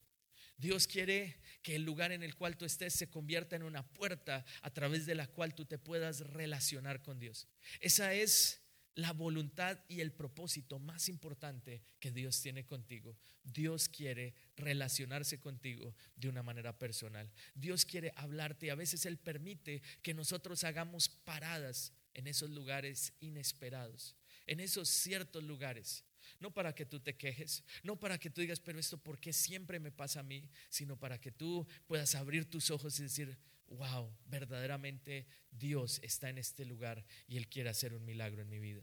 Dios 0.57 0.87
quiere 0.87 1.39
que 1.63 1.77
el 1.77 1.85
lugar 1.85 2.13
en 2.13 2.23
el 2.23 2.35
cual 2.35 2.57
tú 2.59 2.67
estés 2.67 2.93
se 2.93 3.09
convierta 3.09 3.57
en 3.57 3.63
una 3.63 3.87
puerta 3.87 4.45
a 4.61 4.71
través 4.71 5.07
de 5.07 5.15
la 5.15 5.27
cual 5.27 5.55
tú 5.55 5.65
te 5.65 5.79
puedas 5.79 6.21
relacionar 6.21 7.03
con 7.03 7.19
Dios. 7.19 7.49
Esa 7.81 8.13
es 8.13 8.60
la 8.95 9.13
voluntad 9.13 9.79
y 9.89 10.01
el 10.01 10.13
propósito 10.13 10.79
más 10.79 11.09
importante 11.09 11.83
que 11.99 12.11
Dios 12.11 12.41
tiene 12.41 12.67
contigo. 12.67 13.17
Dios 13.43 13.89
quiere 13.89 14.35
relacionarse 14.57 15.41
contigo 15.41 15.95
de 16.17 16.29
una 16.29 16.43
manera 16.43 16.79
personal. 16.79 17.31
Dios 17.55 17.85
quiere 17.85 18.13
hablarte 18.17 18.67
y 18.67 18.71
a 18.71 18.75
veces 18.75 19.07
Él 19.07 19.19
permite 19.19 19.83
que 20.03 20.15
nosotros 20.15 20.65
hagamos 20.65 21.09
paradas 21.09 21.93
en 22.15 22.27
esos 22.27 22.51
lugares 22.51 23.13
inesperados, 23.21 24.17
en 24.47 24.61
esos 24.61 24.89
ciertos 24.89 25.45
lugares. 25.45 26.05
No 26.39 26.53
para 26.53 26.75
que 26.75 26.87
tú 26.87 27.01
te 27.01 27.17
quejes, 27.17 27.65
no 27.83 27.99
para 27.99 28.19
que 28.19 28.31
tú 28.31 28.41
digas, 28.41 28.61
pero 28.61 28.79
esto 28.79 28.99
por 28.99 29.19
qué 29.19 29.33
siempre 29.33 29.81
me 29.81 29.91
pasa 29.91 30.21
a 30.21 30.25
mí, 30.25 30.49
sino 30.69 30.99
para 30.99 31.21
que 31.21 31.33
tú 31.33 31.67
puedas 31.87 32.15
abrir 32.15 32.49
tus 32.49 32.71
ojos 32.71 32.99
y 32.99 33.05
decir, 33.05 33.39
wow, 33.71 34.13
verdaderamente 34.27 35.27
Dios 35.51 36.01
está 36.03 36.29
en 36.29 36.39
este 36.39 36.65
lugar 36.65 37.05
y 37.27 37.37
Él 37.37 37.49
quiere 37.49 37.71
hacer 37.71 37.95
un 37.95 38.05
milagro 38.05 38.43
en 38.43 38.49
mi 38.49 38.59
vida. 38.59 38.83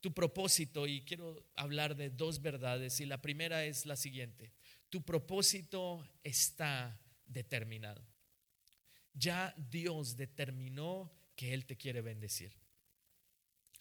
Tu 0.00 0.12
propósito, 0.14 0.86
y 0.86 1.02
quiero 1.02 1.44
hablar 1.56 1.96
de 1.96 2.10
dos 2.10 2.40
verdades, 2.40 3.00
y 3.00 3.06
la 3.06 3.20
primera 3.20 3.64
es 3.64 3.84
la 3.84 3.96
siguiente, 3.96 4.52
tu 4.88 5.02
propósito 5.02 6.06
está 6.22 7.00
determinado. 7.26 8.06
Ya 9.12 9.52
Dios 9.56 10.16
determinó 10.16 11.12
que 11.34 11.52
Él 11.52 11.66
te 11.66 11.76
quiere 11.76 12.00
bendecir. 12.00 12.52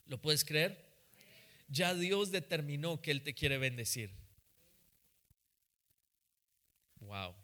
¿Lo 0.05 0.19
puedes 0.19 0.43
creer? 0.43 0.87
Ya 1.67 1.93
Dios 1.93 2.31
determinó 2.31 3.01
que 3.01 3.11
Él 3.11 3.21
te 3.21 3.35
quiere 3.35 3.57
bendecir. 3.57 4.09
Wow. 6.99 7.35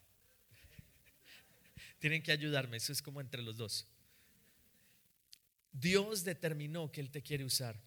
Tienen 2.04 2.22
que 2.22 2.34
ayudarme, 2.34 2.76
eso 2.76 2.92
es 2.92 3.02
como 3.02 3.22
entre 3.22 3.42
los 3.42 3.56
dos. 3.56 3.88
Dios 5.72 6.26
determinó 6.26 6.92
que 6.92 7.00
Él 7.00 7.10
te 7.10 7.22
quiere 7.22 7.46
usar. 7.46 7.80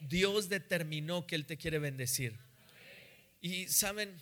Dios 0.00 0.48
determinó 0.48 1.24
que 1.24 1.36
Él 1.36 1.46
te 1.46 1.56
quiere 1.56 1.78
bendecir. 1.78 2.36
Y 3.40 3.68
saben, 3.68 4.20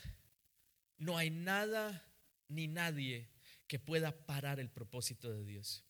no 0.99 1.17
hay 1.17 1.31
nada 1.31 2.07
ni 2.49 2.69
nadie 2.69 3.31
que 3.69 3.79
pueda 3.79 4.13
parar 4.27 4.61
el 4.61 4.69
propósito 4.69 5.33
de 5.33 5.47
Dios. 5.47 5.83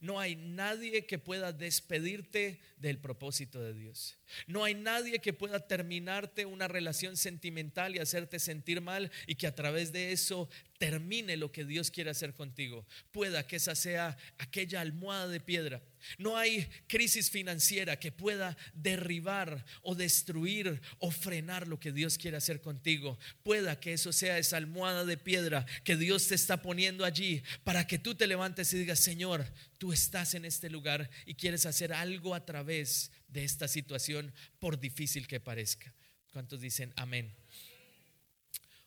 No 0.00 0.18
hay 0.18 0.34
nadie 0.34 1.06
que 1.06 1.20
pueda 1.20 1.52
despedirte 1.52 2.60
del 2.78 2.98
propósito 2.98 3.62
de 3.62 3.74
Dios. 3.74 4.18
No 4.46 4.64
hay 4.64 4.74
nadie 4.74 5.20
que 5.20 5.32
pueda 5.32 5.66
terminarte 5.66 6.46
una 6.46 6.68
relación 6.68 7.16
sentimental 7.16 7.94
y 7.94 7.98
hacerte 7.98 8.38
sentir 8.38 8.80
mal 8.80 9.10
y 9.26 9.34
que 9.34 9.46
a 9.46 9.54
través 9.54 9.92
de 9.92 10.12
eso 10.12 10.48
termine 10.78 11.36
lo 11.36 11.52
que 11.52 11.66
Dios 11.66 11.90
quiere 11.90 12.10
hacer 12.10 12.32
contigo. 12.32 12.86
Pueda 13.12 13.46
que 13.46 13.56
esa 13.56 13.74
sea 13.74 14.16
aquella 14.38 14.80
almohada 14.80 15.28
de 15.28 15.38
piedra. 15.38 15.82
No 16.16 16.38
hay 16.38 16.66
crisis 16.86 17.30
financiera 17.30 17.98
que 17.98 18.12
pueda 18.12 18.56
derribar 18.72 19.64
o 19.82 19.94
destruir 19.94 20.80
o 20.98 21.10
frenar 21.10 21.68
lo 21.68 21.78
que 21.78 21.92
Dios 21.92 22.16
quiere 22.16 22.38
hacer 22.38 22.62
contigo. 22.62 23.18
Pueda 23.42 23.78
que 23.78 23.92
eso 23.92 24.10
sea 24.12 24.38
esa 24.38 24.56
almohada 24.56 25.04
de 25.04 25.18
piedra 25.18 25.66
que 25.84 25.96
Dios 25.96 26.28
te 26.28 26.34
está 26.34 26.62
poniendo 26.62 27.04
allí 27.04 27.42
para 27.62 27.86
que 27.86 27.98
tú 27.98 28.14
te 28.14 28.26
levantes 28.26 28.72
y 28.72 28.78
digas, 28.78 29.00
Señor, 29.00 29.44
tú 29.76 29.92
estás 29.92 30.34
en 30.34 30.46
este 30.46 30.70
lugar 30.70 31.10
y 31.26 31.34
quieres 31.34 31.66
hacer 31.66 31.92
algo 31.92 32.34
a 32.34 32.46
través 32.46 33.10
de 33.32 33.44
esta 33.44 33.68
situación, 33.68 34.32
por 34.58 34.78
difícil 34.78 35.26
que 35.26 35.40
parezca. 35.40 35.94
¿Cuántos 36.32 36.60
dicen 36.60 36.92
amén? 36.96 37.34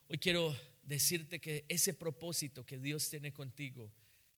Hoy 0.10 0.18
quiero 0.18 0.56
decirte 0.84 1.40
que 1.40 1.66
ese 1.70 1.94
propósito 1.94 2.66
que 2.66 2.78
Dios 2.78 3.10
tiene 3.10 3.34
contigo 3.34 3.92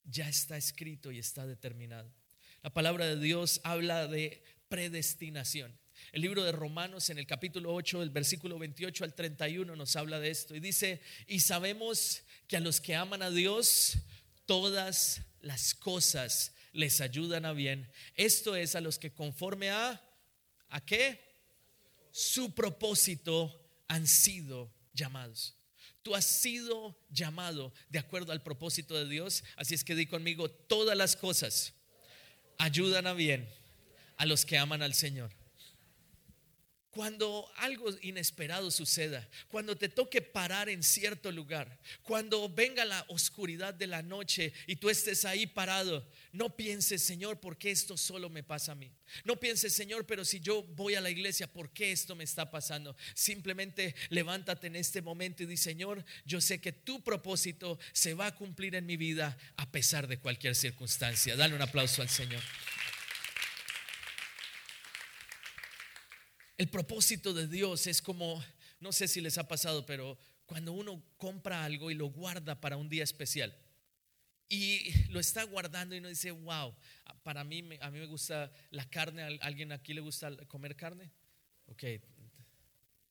ya 0.03 0.29
está 0.29 0.57
escrito 0.57 1.11
y 1.11 1.19
está 1.19 1.45
determinado. 1.45 2.11
La 2.61 2.73
palabra 2.73 3.05
de 3.07 3.19
Dios 3.19 3.61
habla 3.63 4.07
de 4.07 4.43
predestinación. 4.69 5.77
El 6.11 6.21
libro 6.21 6.43
de 6.43 6.51
Romanos 6.51 7.09
en 7.09 7.17
el 7.17 7.27
capítulo 7.27 7.73
8, 7.73 7.99
del 7.99 8.09
versículo 8.09 8.59
28 8.59 9.03
al 9.03 9.13
31 9.13 9.75
nos 9.75 9.95
habla 9.95 10.19
de 10.19 10.29
esto 10.29 10.55
y 10.55 10.59
dice, 10.59 11.01
y 11.27 11.39
sabemos 11.39 12.23
que 12.47 12.57
a 12.57 12.59
los 12.59 12.81
que 12.81 12.95
aman 12.95 13.21
a 13.21 13.31
Dios, 13.31 13.97
todas 14.45 15.21
las 15.41 15.73
cosas 15.73 16.54
les 16.75 17.01
ayudan 17.01 17.45
a 17.45 17.53
bien. 17.53 17.89
Esto 18.15 18.55
es 18.55 18.75
a 18.75 18.81
los 18.81 18.99
que 18.99 19.13
conforme 19.13 19.71
a, 19.71 20.01
¿a 20.69 20.85
qué? 20.85 21.19
Su 22.11 22.53
propósito 22.53 23.59
han 23.87 24.07
sido 24.07 24.71
llamados. 24.93 25.55
Tú 26.03 26.15
has 26.15 26.25
sido 26.25 26.95
llamado 27.09 27.73
de 27.89 27.99
acuerdo 27.99 28.31
al 28.31 28.43
propósito 28.43 28.93
de 28.95 29.09
Dios. 29.09 29.43
Así 29.55 29.73
es 29.73 29.83
que 29.83 29.95
di 29.95 30.05
conmigo, 30.05 30.49
todas 30.49 30.95
las 30.95 31.15
cosas 31.15 31.73
ayudan 32.57 33.07
a 33.07 33.13
bien 33.13 33.49
a 34.17 34.25
los 34.25 34.45
que 34.45 34.57
aman 34.57 34.81
al 34.81 34.93
Señor. 34.93 35.31
Cuando 36.95 37.51
algo 37.57 37.93
inesperado 38.03 38.71
suceda, 38.71 39.27
cuando 39.49 39.75
te 39.75 39.89
toque 39.89 40.21
parar 40.21 40.69
en 40.69 40.81
cierto 40.81 41.29
lugar, 41.29 41.77
cuando 42.03 42.47
venga 42.47 42.85
la 42.85 43.03
oscuridad 43.09 43.73
de 43.73 43.85
la 43.85 44.01
noche 44.01 44.53
y 44.65 44.77
tú 44.77 44.89
estés 44.89 45.25
ahí 45.25 45.45
parado, 45.45 46.09
no 46.31 46.55
pienses, 46.55 47.01
Señor, 47.03 47.41
¿por 47.41 47.57
qué 47.57 47.71
esto 47.71 47.97
solo 47.97 48.29
me 48.29 48.43
pasa 48.43 48.71
a 48.71 48.75
mí? 48.75 48.89
No 49.25 49.37
pienses, 49.37 49.73
Señor, 49.73 50.05
pero 50.05 50.23
si 50.23 50.39
yo 50.39 50.63
voy 50.63 50.95
a 50.95 51.01
la 51.01 51.09
iglesia, 51.09 51.51
¿por 51.51 51.69
qué 51.73 51.91
esto 51.91 52.15
me 52.15 52.23
está 52.23 52.49
pasando? 52.49 52.95
Simplemente 53.13 53.93
levántate 54.07 54.67
en 54.67 54.77
este 54.77 55.01
momento 55.01 55.43
y 55.43 55.47
di, 55.47 55.57
Señor, 55.57 56.05
yo 56.23 56.39
sé 56.39 56.61
que 56.61 56.71
tu 56.71 57.03
propósito 57.03 57.77
se 57.91 58.13
va 58.13 58.27
a 58.27 58.35
cumplir 58.35 58.73
en 58.73 58.85
mi 58.85 58.95
vida 58.95 59.37
a 59.57 59.69
pesar 59.69 60.07
de 60.07 60.17
cualquier 60.17 60.55
circunstancia. 60.55 61.35
Dale 61.35 61.55
un 61.55 61.61
aplauso 61.61 62.01
al 62.01 62.09
Señor. 62.09 62.41
El 66.57 66.69
propósito 66.69 67.33
de 67.33 67.47
Dios 67.47 67.85
es 67.87 68.01
como, 68.01 68.43
no 68.79 68.91
sé 68.91 69.07
si 69.07 69.19
les 69.19 69.37
ha 69.37 69.47
pasado, 69.47 69.85
pero 69.85 70.17
cuando 70.45 70.71
uno 70.71 71.03
compra 71.17 71.65
algo 71.65 71.91
y 71.91 71.95
lo 71.95 72.07
guarda 72.07 72.59
para 72.61 72.77
un 72.77 72.87
día 72.87 73.03
especial 73.03 73.53
y 74.47 74.93
lo 75.09 75.19
está 75.19 75.43
guardando 75.43 75.95
y 75.95 75.99
uno 75.99 76.09
dice, 76.09 76.31
wow, 76.31 76.73
para 77.23 77.43
mí, 77.43 77.63
a 77.81 77.89
mí 77.89 77.99
me 77.99 78.05
gusta 78.05 78.51
la 78.69 78.87
carne, 78.89 79.23
¿a 79.23 79.27
alguien 79.41 79.71
aquí 79.71 79.93
le 79.93 80.01
gusta 80.01 80.35
comer 80.47 80.75
carne? 80.75 81.11
Ok, 81.65 81.83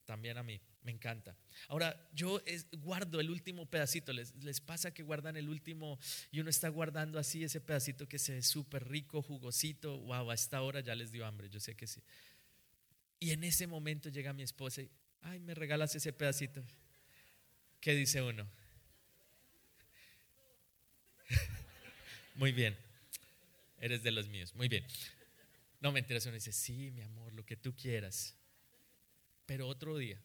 también 0.04 0.38
a 0.38 0.42
mí, 0.42 0.60
me 0.82 0.92
encanta. 0.92 1.36
Ahora, 1.68 2.08
yo 2.14 2.40
guardo 2.72 3.20
el 3.20 3.30
último 3.30 3.66
pedacito, 3.66 4.12
¿Les, 4.12 4.34
les 4.36 4.60
pasa 4.60 4.94
que 4.94 5.02
guardan 5.02 5.36
el 5.36 5.48
último 5.48 5.98
y 6.30 6.40
uno 6.40 6.50
está 6.50 6.68
guardando 6.68 7.18
así 7.18 7.42
ese 7.42 7.60
pedacito 7.60 8.08
que 8.08 8.18
se 8.18 8.34
ve 8.34 8.42
súper 8.42 8.88
rico, 8.88 9.22
jugosito, 9.22 9.98
wow, 10.00 10.30
a 10.30 10.34
esta 10.34 10.62
hora 10.62 10.80
ya 10.80 10.94
les 10.94 11.10
dio 11.10 11.26
hambre, 11.26 11.48
yo 11.48 11.58
sé 11.58 11.74
que 11.74 11.86
sí. 11.86 12.00
Y 13.24 13.30
en 13.30 13.42
ese 13.42 13.66
momento 13.66 14.10
llega 14.10 14.34
mi 14.34 14.42
esposa 14.42 14.82
y, 14.82 14.90
ay, 15.22 15.40
me 15.40 15.54
regalas 15.54 15.94
ese 15.94 16.12
pedacito. 16.12 16.62
¿Qué 17.80 17.94
dice 17.94 18.20
uno? 18.20 18.46
Muy 22.34 22.52
bien, 22.52 22.76
eres 23.80 24.02
de 24.02 24.10
los 24.10 24.28
míos, 24.28 24.54
muy 24.54 24.68
bien. 24.68 24.84
No 25.80 25.90
me 25.90 26.00
enteras, 26.00 26.26
uno 26.26 26.34
dice, 26.34 26.52
sí, 26.52 26.90
mi 26.90 27.00
amor, 27.00 27.32
lo 27.32 27.46
que 27.46 27.56
tú 27.56 27.74
quieras 27.74 28.36
pero 29.46 29.68
otro 29.68 29.96
día. 29.96 30.20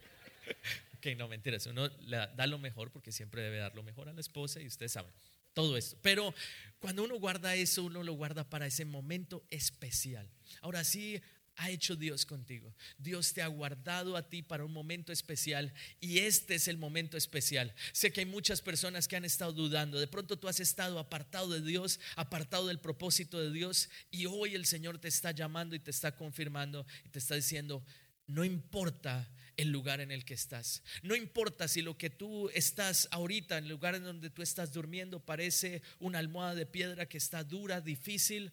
ok, 0.96 1.06
no 1.18 1.28
mentiras, 1.28 1.66
uno 1.66 1.88
da 1.88 2.46
lo 2.46 2.58
mejor 2.58 2.90
porque 2.90 3.12
siempre 3.12 3.42
debe 3.42 3.58
dar 3.58 3.74
lo 3.74 3.82
mejor 3.82 4.08
a 4.08 4.14
la 4.14 4.20
esposa 4.20 4.62
y 4.62 4.66
ustedes 4.66 4.92
saben 4.92 5.12
todo 5.52 5.76
esto. 5.76 5.96
Pero 6.02 6.34
cuando 6.78 7.04
uno 7.04 7.18
guarda 7.18 7.54
eso, 7.54 7.84
uno 7.84 8.02
lo 8.02 8.14
guarda 8.14 8.48
para 8.48 8.66
ese 8.66 8.84
momento 8.84 9.44
especial. 9.50 10.28
Ahora 10.60 10.84
sí, 10.84 11.20
ha 11.56 11.70
hecho 11.70 11.96
Dios 11.96 12.26
contigo. 12.26 12.74
Dios 12.98 13.32
te 13.32 13.42
ha 13.42 13.46
guardado 13.46 14.16
a 14.16 14.28
ti 14.28 14.42
para 14.42 14.64
un 14.64 14.72
momento 14.72 15.12
especial 15.12 15.72
y 16.00 16.18
este 16.18 16.56
es 16.56 16.68
el 16.68 16.76
momento 16.76 17.16
especial. 17.16 17.74
Sé 17.92 18.12
que 18.12 18.20
hay 18.20 18.26
muchas 18.26 18.60
personas 18.60 19.08
que 19.08 19.16
han 19.16 19.24
estado 19.24 19.52
dudando. 19.52 19.98
De 19.98 20.06
pronto 20.06 20.38
tú 20.38 20.48
has 20.48 20.60
estado 20.60 20.98
apartado 20.98 21.48
de 21.50 21.60
Dios, 21.60 22.00
apartado 22.16 22.66
del 22.66 22.80
propósito 22.80 23.40
de 23.40 23.52
Dios 23.52 23.88
y 24.10 24.26
hoy 24.26 24.54
el 24.54 24.66
Señor 24.66 24.98
te 24.98 25.08
está 25.08 25.30
llamando 25.30 25.76
y 25.76 25.80
te 25.80 25.90
está 25.90 26.16
confirmando 26.16 26.86
y 27.04 27.08
te 27.10 27.18
está 27.18 27.34
diciendo, 27.34 27.84
no 28.26 28.44
importa 28.44 29.28
el 29.56 29.70
lugar 29.70 30.00
en 30.00 30.10
el 30.10 30.24
que 30.24 30.34
estás. 30.34 30.82
No 31.02 31.14
importa 31.14 31.68
si 31.68 31.82
lo 31.82 31.96
que 31.96 32.10
tú 32.10 32.50
estás 32.54 33.08
ahorita, 33.10 33.58
en 33.58 33.64
el 33.64 33.70
lugar 33.70 33.94
en 33.94 34.04
donde 34.04 34.30
tú 34.30 34.42
estás 34.42 34.72
durmiendo, 34.72 35.20
parece 35.20 35.82
una 36.00 36.18
almohada 36.18 36.54
de 36.54 36.66
piedra 36.66 37.06
que 37.06 37.18
está 37.18 37.44
dura, 37.44 37.80
difícil. 37.80 38.52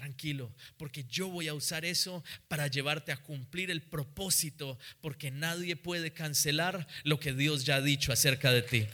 Tranquilo, 0.00 0.50
porque 0.78 1.04
yo 1.04 1.28
voy 1.28 1.48
a 1.48 1.52
usar 1.52 1.84
eso 1.84 2.24
para 2.48 2.68
llevarte 2.68 3.12
a 3.12 3.18
cumplir 3.18 3.70
el 3.70 3.82
propósito, 3.82 4.78
porque 5.02 5.30
nadie 5.30 5.76
puede 5.76 6.14
cancelar 6.14 6.88
lo 7.02 7.20
que 7.20 7.34
Dios 7.34 7.66
ya 7.66 7.74
ha 7.74 7.80
dicho 7.82 8.10
acerca 8.10 8.50
de 8.50 8.62
ti. 8.62 8.86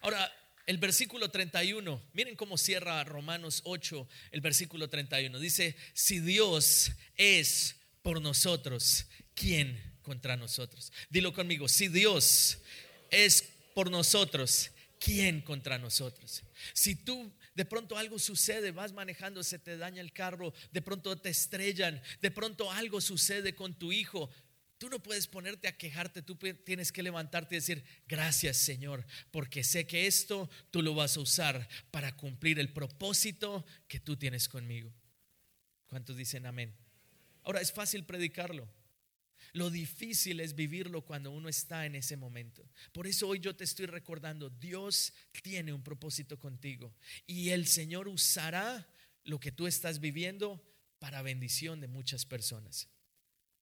Ahora, 0.00 0.32
el 0.64 0.78
versículo 0.78 1.28
31, 1.28 2.00
miren 2.12 2.36
cómo 2.36 2.56
cierra 2.56 3.02
Romanos 3.02 3.62
8, 3.64 4.08
el 4.30 4.40
versículo 4.40 4.88
31. 4.88 5.36
Dice, 5.40 5.74
si 5.92 6.20
Dios 6.20 6.92
es 7.16 7.74
por 8.02 8.22
nosotros, 8.22 9.06
¿quién 9.34 9.76
contra 10.02 10.36
nosotros? 10.36 10.92
Dilo 11.08 11.32
conmigo, 11.32 11.66
si 11.66 11.88
Dios 11.88 12.58
es 13.10 13.42
por 13.74 13.90
nosotros, 13.90 14.70
¿quién 15.00 15.40
contra 15.40 15.78
nosotros? 15.78 16.44
Si 16.72 16.94
tú 16.94 17.32
de 17.60 17.66
pronto 17.66 17.98
algo 17.98 18.18
sucede, 18.18 18.70
vas 18.70 18.94
manejando, 18.94 19.42
se 19.42 19.58
te 19.58 19.76
daña 19.76 20.00
el 20.00 20.14
carro, 20.14 20.54
de 20.72 20.80
pronto 20.80 21.14
te 21.18 21.28
estrellan, 21.28 22.00
de 22.22 22.30
pronto 22.30 22.72
algo 22.72 23.02
sucede 23.02 23.54
con 23.54 23.74
tu 23.74 23.92
hijo, 23.92 24.30
Tú 24.78 24.88
no 24.88 25.02
puedes 25.02 25.26
ponerte 25.26 25.68
a 25.68 25.76
quejarte, 25.76 26.22
tú 26.22 26.36
tienes 26.36 26.90
que 26.90 27.02
levantarte 27.02 27.54
y 27.54 27.58
decir, 27.58 27.84
gracias 28.08 28.56
Señor, 28.56 29.04
porque 29.30 29.62
sé 29.62 29.86
que 29.86 30.06
esto 30.06 30.48
tú 30.70 30.80
lo 30.80 30.94
vas 30.94 31.18
a 31.18 31.20
usar 31.20 31.68
para 31.90 32.16
cumplir 32.16 32.58
el 32.58 32.72
propósito 32.72 33.66
que 33.88 34.00
tú 34.00 34.16
tienes 34.16 34.48
conmigo. 34.48 34.90
¿Cuántos 35.86 36.16
dicen 36.16 36.46
amén? 36.46 36.74
Ahora 37.42 37.60
es 37.60 37.72
fácil 37.72 38.06
predicarlo. 38.06 38.66
Lo 39.52 39.70
difícil 39.70 40.40
es 40.40 40.54
vivirlo 40.54 41.02
cuando 41.04 41.30
uno 41.30 41.48
está 41.48 41.86
en 41.86 41.94
ese 41.94 42.16
momento. 42.16 42.68
Por 42.92 43.06
eso 43.06 43.28
hoy 43.28 43.40
yo 43.40 43.56
te 43.56 43.64
estoy 43.64 43.86
recordando, 43.86 44.50
Dios 44.50 45.12
tiene 45.42 45.72
un 45.72 45.82
propósito 45.82 46.38
contigo 46.38 46.94
y 47.26 47.50
el 47.50 47.66
Señor 47.66 48.08
usará 48.08 48.88
lo 49.24 49.40
que 49.40 49.52
tú 49.52 49.66
estás 49.66 50.00
viviendo 50.00 50.62
para 50.98 51.22
bendición 51.22 51.80
de 51.80 51.88
muchas 51.88 52.24
personas. 52.24 52.88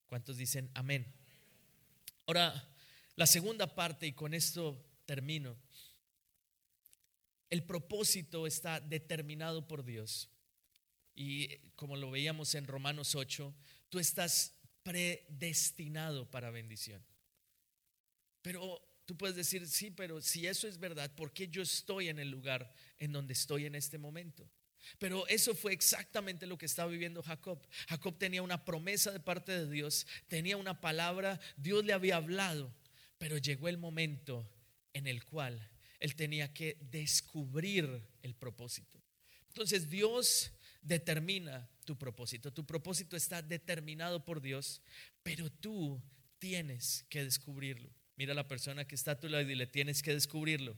¿Cuántos 0.06 0.36
dicen 0.36 0.70
amén? 0.74 1.06
Ahora, 2.26 2.68
la 3.16 3.26
segunda 3.26 3.74
parte, 3.74 4.06
y 4.06 4.12
con 4.12 4.34
esto 4.34 4.84
termino. 5.06 5.56
El 7.50 7.64
propósito 7.64 8.46
está 8.46 8.78
determinado 8.80 9.66
por 9.66 9.84
Dios. 9.84 10.28
Y 11.14 11.56
como 11.70 11.96
lo 11.96 12.10
veíamos 12.10 12.54
en 12.54 12.66
Romanos 12.66 13.14
8, 13.14 13.54
tú 13.88 13.98
estás 13.98 14.57
predestinado 14.82 16.30
para 16.30 16.50
bendición. 16.50 17.04
Pero 18.42 18.80
tú 19.04 19.16
puedes 19.16 19.36
decir, 19.36 19.66
sí, 19.66 19.90
pero 19.90 20.20
si 20.20 20.46
eso 20.46 20.68
es 20.68 20.78
verdad, 20.78 21.14
¿por 21.14 21.32
qué 21.32 21.48
yo 21.48 21.62
estoy 21.62 22.08
en 22.08 22.18
el 22.18 22.30
lugar 22.30 22.72
en 22.98 23.12
donde 23.12 23.32
estoy 23.32 23.66
en 23.66 23.74
este 23.74 23.98
momento? 23.98 24.48
Pero 24.98 25.26
eso 25.28 25.54
fue 25.54 25.72
exactamente 25.72 26.46
lo 26.46 26.56
que 26.56 26.66
estaba 26.66 26.90
viviendo 26.90 27.22
Jacob. 27.22 27.66
Jacob 27.88 28.16
tenía 28.18 28.42
una 28.42 28.64
promesa 28.64 29.10
de 29.10 29.20
parte 29.20 29.52
de 29.52 29.70
Dios, 29.70 30.06
tenía 30.28 30.56
una 30.56 30.80
palabra, 30.80 31.40
Dios 31.56 31.84
le 31.84 31.92
había 31.92 32.16
hablado, 32.16 32.74
pero 33.18 33.36
llegó 33.38 33.68
el 33.68 33.78
momento 33.78 34.48
en 34.92 35.06
el 35.06 35.24
cual 35.24 35.70
él 36.00 36.14
tenía 36.14 36.52
que 36.52 36.78
descubrir 36.80 38.02
el 38.22 38.34
propósito. 38.34 39.02
Entonces 39.48 39.90
Dios 39.90 40.52
determina 40.80 41.68
tu 41.88 41.96
propósito. 41.96 42.52
Tu 42.52 42.66
propósito 42.66 43.16
está 43.16 43.40
determinado 43.40 44.22
por 44.22 44.42
Dios, 44.42 44.82
pero 45.22 45.50
tú 45.50 45.98
tienes 46.38 47.06
que 47.08 47.24
descubrirlo. 47.24 47.88
Mira 48.16 48.34
la 48.34 48.46
persona 48.46 48.86
que 48.86 48.94
está 48.94 49.12
a 49.12 49.18
tu 49.18 49.26
lado 49.26 49.42
y 49.42 49.46
dile, 49.46 49.66
tienes 49.66 50.02
que 50.02 50.12
descubrirlo. 50.12 50.76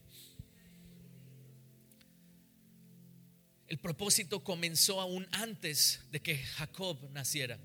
El 3.66 3.78
propósito 3.78 4.44
comenzó 4.44 5.00
aún 5.00 5.26
antes 5.32 6.00
de 6.12 6.20
que 6.22 6.38
Jacob 6.38 7.10
naciera. 7.10 7.58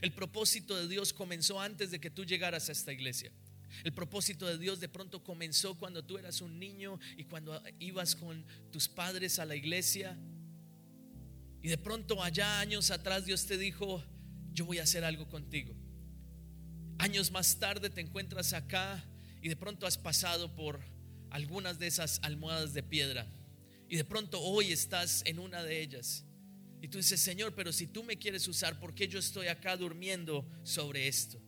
El 0.00 0.12
propósito 0.12 0.74
de 0.74 0.88
Dios 0.88 1.12
comenzó 1.12 1.60
antes 1.60 1.92
de 1.92 2.00
que 2.00 2.10
tú 2.10 2.24
llegaras 2.24 2.68
a 2.68 2.72
esta 2.72 2.92
iglesia. 2.92 3.30
El 3.84 3.92
propósito 3.92 4.44
de 4.44 4.58
Dios 4.58 4.80
de 4.80 4.88
pronto 4.88 5.22
comenzó 5.22 5.76
cuando 5.76 6.04
tú 6.04 6.18
eras 6.18 6.40
un 6.40 6.58
niño 6.58 6.98
y 7.16 7.22
cuando 7.22 7.62
ibas 7.78 8.16
con 8.16 8.44
tus 8.72 8.88
padres 8.88 9.38
a 9.38 9.44
la 9.44 9.54
iglesia. 9.54 10.18
Y 11.62 11.68
de 11.68 11.78
pronto 11.78 12.22
allá 12.22 12.60
años 12.60 12.90
atrás 12.90 13.24
Dios 13.24 13.46
te 13.46 13.58
dijo, 13.58 14.02
yo 14.52 14.64
voy 14.66 14.78
a 14.78 14.84
hacer 14.84 15.04
algo 15.04 15.28
contigo. 15.28 15.74
Años 16.98 17.30
más 17.30 17.58
tarde 17.58 17.90
te 17.90 18.00
encuentras 18.00 18.52
acá 18.52 19.04
y 19.40 19.48
de 19.48 19.56
pronto 19.56 19.86
has 19.86 19.98
pasado 19.98 20.54
por 20.54 20.80
algunas 21.30 21.78
de 21.78 21.86
esas 21.86 22.20
almohadas 22.22 22.74
de 22.74 22.82
piedra 22.82 23.26
y 23.88 23.96
de 23.96 24.04
pronto 24.04 24.40
hoy 24.40 24.72
estás 24.72 25.22
en 25.24 25.38
una 25.38 25.62
de 25.62 25.80
ellas. 25.80 26.24
Y 26.80 26.88
tú 26.88 26.98
dices, 26.98 27.20
Señor, 27.20 27.54
pero 27.54 27.72
si 27.72 27.86
tú 27.86 28.04
me 28.04 28.18
quieres 28.18 28.46
usar, 28.46 28.78
¿por 28.78 28.94
qué 28.94 29.08
yo 29.08 29.18
estoy 29.18 29.48
acá 29.48 29.76
durmiendo 29.76 30.48
sobre 30.62 31.08
esto? 31.08 31.40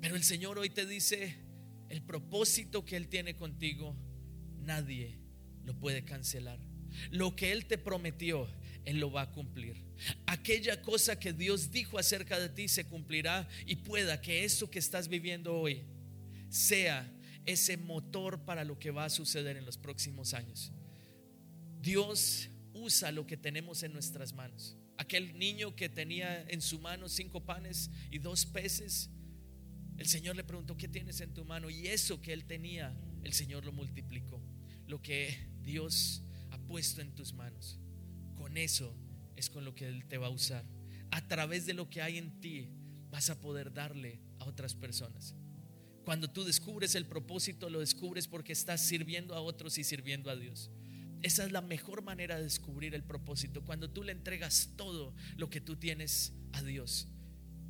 Pero 0.00 0.16
el 0.16 0.22
Señor 0.22 0.58
hoy 0.58 0.70
te 0.70 0.86
dice, 0.86 1.36
el 1.88 2.02
propósito 2.02 2.84
que 2.84 2.96
Él 2.96 3.08
tiene 3.08 3.36
contigo, 3.36 3.96
nadie 4.60 5.18
lo 5.64 5.74
puede 5.78 6.04
cancelar. 6.04 6.58
Lo 7.10 7.36
que 7.36 7.52
Él 7.52 7.66
te 7.66 7.76
prometió, 7.76 8.48
Él 8.84 8.98
lo 8.98 9.10
va 9.10 9.22
a 9.22 9.30
cumplir. 9.32 9.76
Aquella 10.26 10.80
cosa 10.82 11.18
que 11.18 11.32
Dios 11.32 11.70
dijo 11.70 11.98
acerca 11.98 12.38
de 12.38 12.48
ti 12.48 12.68
se 12.68 12.86
cumplirá 12.86 13.48
y 13.66 13.76
pueda 13.76 14.20
que 14.20 14.44
eso 14.44 14.70
que 14.70 14.78
estás 14.78 15.08
viviendo 15.08 15.54
hoy 15.54 15.84
sea 16.48 17.10
ese 17.44 17.76
motor 17.76 18.44
para 18.44 18.64
lo 18.64 18.78
que 18.78 18.90
va 18.90 19.04
a 19.04 19.10
suceder 19.10 19.56
en 19.56 19.64
los 19.64 19.78
próximos 19.78 20.34
años. 20.34 20.72
Dios 21.80 22.50
usa 22.74 23.12
lo 23.12 23.26
que 23.26 23.36
tenemos 23.36 23.82
en 23.82 23.92
nuestras 23.92 24.32
manos. 24.32 24.76
Aquel 24.96 25.38
niño 25.38 25.74
que 25.76 25.88
tenía 25.88 26.42
en 26.48 26.60
su 26.60 26.78
mano 26.78 27.08
cinco 27.08 27.44
panes 27.44 27.90
y 28.10 28.18
dos 28.18 28.46
peces, 28.46 29.10
el 29.96 30.06
Señor 30.06 30.36
le 30.36 30.44
preguntó, 30.44 30.76
¿qué 30.76 30.88
tienes 30.88 31.20
en 31.20 31.32
tu 31.34 31.44
mano? 31.44 31.70
Y 31.70 31.86
eso 31.86 32.20
que 32.20 32.32
él 32.32 32.44
tenía, 32.44 32.94
el 33.22 33.32
Señor 33.32 33.64
lo 33.64 33.72
multiplicó. 33.72 34.40
Lo 34.86 35.00
que 35.00 35.36
Dios 35.62 36.22
ha 36.50 36.58
puesto 36.58 37.00
en 37.00 37.14
tus 37.14 37.32
manos. 37.32 37.78
Eso 38.56 38.94
es 39.36 39.50
con 39.50 39.64
lo 39.64 39.74
que 39.74 39.86
Él 39.86 40.04
te 40.06 40.18
va 40.18 40.26
a 40.26 40.30
usar. 40.30 40.64
A 41.10 41.26
través 41.26 41.66
de 41.66 41.74
lo 41.74 41.88
que 41.88 42.02
hay 42.02 42.18
en 42.18 42.40
ti 42.40 42.68
vas 43.10 43.30
a 43.30 43.40
poder 43.40 43.72
darle 43.72 44.20
a 44.38 44.44
otras 44.44 44.74
personas. 44.74 45.34
Cuando 46.04 46.30
tú 46.30 46.44
descubres 46.44 46.94
el 46.94 47.06
propósito, 47.06 47.68
lo 47.68 47.80
descubres 47.80 48.28
porque 48.28 48.52
estás 48.52 48.80
sirviendo 48.80 49.34
a 49.34 49.40
otros 49.40 49.76
y 49.78 49.84
sirviendo 49.84 50.30
a 50.30 50.36
Dios. 50.36 50.70
Esa 51.22 51.44
es 51.44 51.52
la 51.52 51.60
mejor 51.60 52.02
manera 52.02 52.36
de 52.36 52.44
descubrir 52.44 52.94
el 52.94 53.02
propósito, 53.02 53.64
cuando 53.64 53.90
tú 53.90 54.02
le 54.02 54.12
entregas 54.12 54.70
todo 54.76 55.14
lo 55.36 55.50
que 55.50 55.60
tú 55.60 55.76
tienes 55.76 56.32
a 56.52 56.62
Dios. 56.62 57.08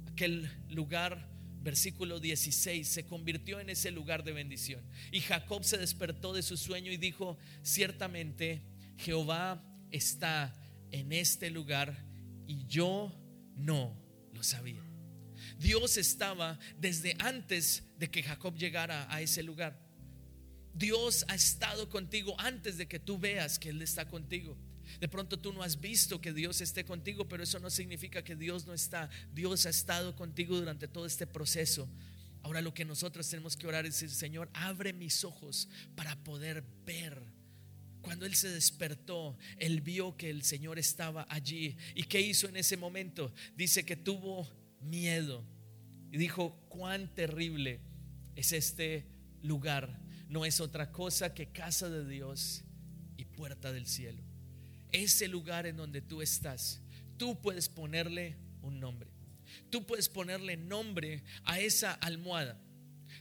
Aquel 0.06 0.48
lugar, 0.68 1.28
versículo 1.62 2.20
16, 2.20 2.86
se 2.86 3.06
convirtió 3.06 3.58
en 3.58 3.70
ese 3.70 3.90
lugar 3.90 4.22
de 4.22 4.32
bendición. 4.32 4.84
Y 5.12 5.20
Jacob 5.20 5.64
se 5.64 5.78
despertó 5.78 6.32
de 6.32 6.42
su 6.42 6.56
sueño 6.56 6.92
y 6.92 6.96
dijo, 6.96 7.38
ciertamente 7.62 8.62
Jehová 8.98 9.64
está 9.90 10.54
en 10.92 11.12
este 11.12 11.50
lugar 11.50 12.04
y 12.46 12.64
yo 12.66 13.14
no 13.56 13.96
lo 14.32 14.42
sabía. 14.42 14.82
Dios 15.58 15.96
estaba 15.96 16.58
desde 16.78 17.16
antes 17.18 17.84
de 17.98 18.10
que 18.10 18.22
Jacob 18.22 18.56
llegara 18.56 19.12
a 19.12 19.20
ese 19.20 19.42
lugar. 19.42 19.78
Dios 20.74 21.24
ha 21.28 21.34
estado 21.34 21.88
contigo 21.88 22.36
antes 22.38 22.78
de 22.78 22.86
que 22.86 23.00
tú 23.00 23.18
veas 23.18 23.58
que 23.58 23.70
Él 23.70 23.82
está 23.82 24.06
contigo. 24.08 24.56
De 25.00 25.08
pronto 25.08 25.38
tú 25.38 25.52
no 25.52 25.62
has 25.62 25.80
visto 25.80 26.20
que 26.20 26.32
Dios 26.32 26.60
esté 26.60 26.84
contigo, 26.84 27.28
pero 27.28 27.42
eso 27.42 27.58
no 27.58 27.70
significa 27.70 28.22
que 28.22 28.36
Dios 28.36 28.66
no 28.66 28.72
está. 28.72 29.10
Dios 29.32 29.66
ha 29.66 29.70
estado 29.70 30.16
contigo 30.16 30.56
durante 30.56 30.88
todo 30.88 31.06
este 31.06 31.26
proceso. 31.26 31.88
Ahora 32.42 32.62
lo 32.62 32.72
que 32.72 32.84
nosotros 32.84 33.28
tenemos 33.28 33.56
que 33.56 33.66
orar 33.66 33.84
es 33.84 33.94
decir, 33.94 34.10
Señor, 34.10 34.48
abre 34.54 34.92
mis 34.92 35.24
ojos 35.24 35.68
para 35.94 36.16
poder 36.22 36.64
ver. 36.86 37.20
Cuando 38.08 38.26
él 38.26 38.34
se 38.34 38.48
despertó, 38.48 39.36
él 39.58 39.80
vio 39.80 40.16
que 40.16 40.30
el 40.30 40.42
Señor 40.42 40.78
estaba 40.78 41.26
allí. 41.28 41.76
¿Y 41.94 42.04
qué 42.04 42.20
hizo 42.20 42.48
en 42.48 42.56
ese 42.56 42.76
momento? 42.76 43.32
Dice 43.56 43.84
que 43.84 43.96
tuvo 43.96 44.48
miedo. 44.80 45.44
Y 46.10 46.18
dijo, 46.18 46.58
cuán 46.68 47.14
terrible 47.14 47.80
es 48.34 48.52
este 48.52 49.06
lugar. 49.42 50.00
No 50.28 50.44
es 50.44 50.60
otra 50.60 50.90
cosa 50.90 51.34
que 51.34 51.52
casa 51.52 51.88
de 51.88 52.06
Dios 52.06 52.64
y 53.16 53.24
puerta 53.24 53.72
del 53.72 53.86
cielo 53.86 54.28
ese 54.92 55.28
lugar 55.28 55.66
en 55.66 55.76
donde 55.76 56.00
tú 56.00 56.22
estás, 56.22 56.80
tú 57.16 57.40
puedes 57.40 57.68
ponerle 57.68 58.36
un 58.62 58.80
nombre. 58.80 59.10
Tú 59.70 59.86
puedes 59.86 60.08
ponerle 60.08 60.56
nombre 60.56 61.24
a 61.44 61.58
esa 61.58 61.92
almohada. 61.92 62.60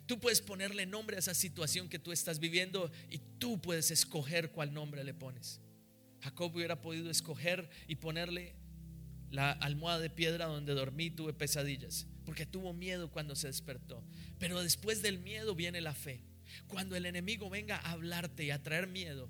Tú 0.07 0.19
puedes 0.19 0.41
ponerle 0.41 0.85
nombre 0.85 1.17
a 1.17 1.19
esa 1.19 1.33
situación 1.33 1.89
que 1.89 1.99
tú 1.99 2.11
estás 2.11 2.39
viviendo 2.39 2.91
y 3.09 3.19
tú 3.39 3.61
puedes 3.61 3.91
escoger 3.91 4.51
cuál 4.51 4.73
nombre 4.73 5.03
le 5.03 5.13
pones. 5.13 5.59
Jacob 6.21 6.55
hubiera 6.55 6.81
podido 6.81 7.11
escoger 7.11 7.69
y 7.87 7.95
ponerle 7.95 8.55
la 9.29 9.51
almohada 9.51 9.99
de 9.99 10.09
piedra 10.09 10.45
donde 10.45 10.73
dormí, 10.73 11.09
tuve 11.11 11.33
pesadillas, 11.33 12.07
porque 12.25 12.45
tuvo 12.45 12.73
miedo 12.73 13.11
cuando 13.11 13.35
se 13.35 13.47
despertó. 13.47 14.01
Pero 14.39 14.63
después 14.63 15.01
del 15.01 15.19
miedo 15.19 15.53
viene 15.55 15.81
la 15.81 15.93
fe. 15.93 16.23
Cuando 16.67 16.95
el 16.95 17.05
enemigo 17.05 17.49
venga 17.49 17.77
a 17.77 17.91
hablarte 17.91 18.45
y 18.45 18.51
a 18.51 18.63
traer 18.63 18.87
miedo, 18.87 19.29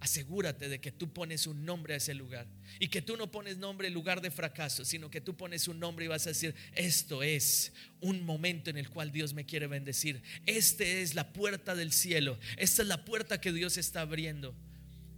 asegúrate 0.00 0.68
de 0.68 0.80
que 0.80 0.92
tú 0.92 1.12
pones 1.12 1.46
un 1.46 1.64
nombre 1.64 1.94
a 1.94 1.96
ese 1.96 2.14
lugar. 2.14 2.46
Y 2.78 2.88
que 2.88 3.02
tú 3.02 3.16
no 3.16 3.30
pones 3.30 3.56
nombre 3.56 3.90
lugar 3.90 4.20
de 4.20 4.30
fracaso, 4.30 4.84
sino 4.84 5.10
que 5.10 5.20
tú 5.20 5.36
pones 5.36 5.68
un 5.68 5.80
nombre 5.80 6.04
y 6.04 6.08
vas 6.08 6.26
a 6.26 6.30
decir, 6.30 6.54
esto 6.74 7.22
es 7.22 7.72
un 8.00 8.24
momento 8.24 8.70
en 8.70 8.76
el 8.76 8.90
cual 8.90 9.12
Dios 9.12 9.34
me 9.34 9.46
quiere 9.46 9.66
bendecir. 9.66 10.22
Este 10.44 11.02
es 11.02 11.14
la 11.14 11.32
puerta 11.32 11.74
del 11.74 11.92
cielo. 11.92 12.38
Esta 12.56 12.82
es 12.82 12.88
la 12.88 13.04
puerta 13.04 13.40
que 13.40 13.52
Dios 13.52 13.76
está 13.76 14.02
abriendo. 14.02 14.54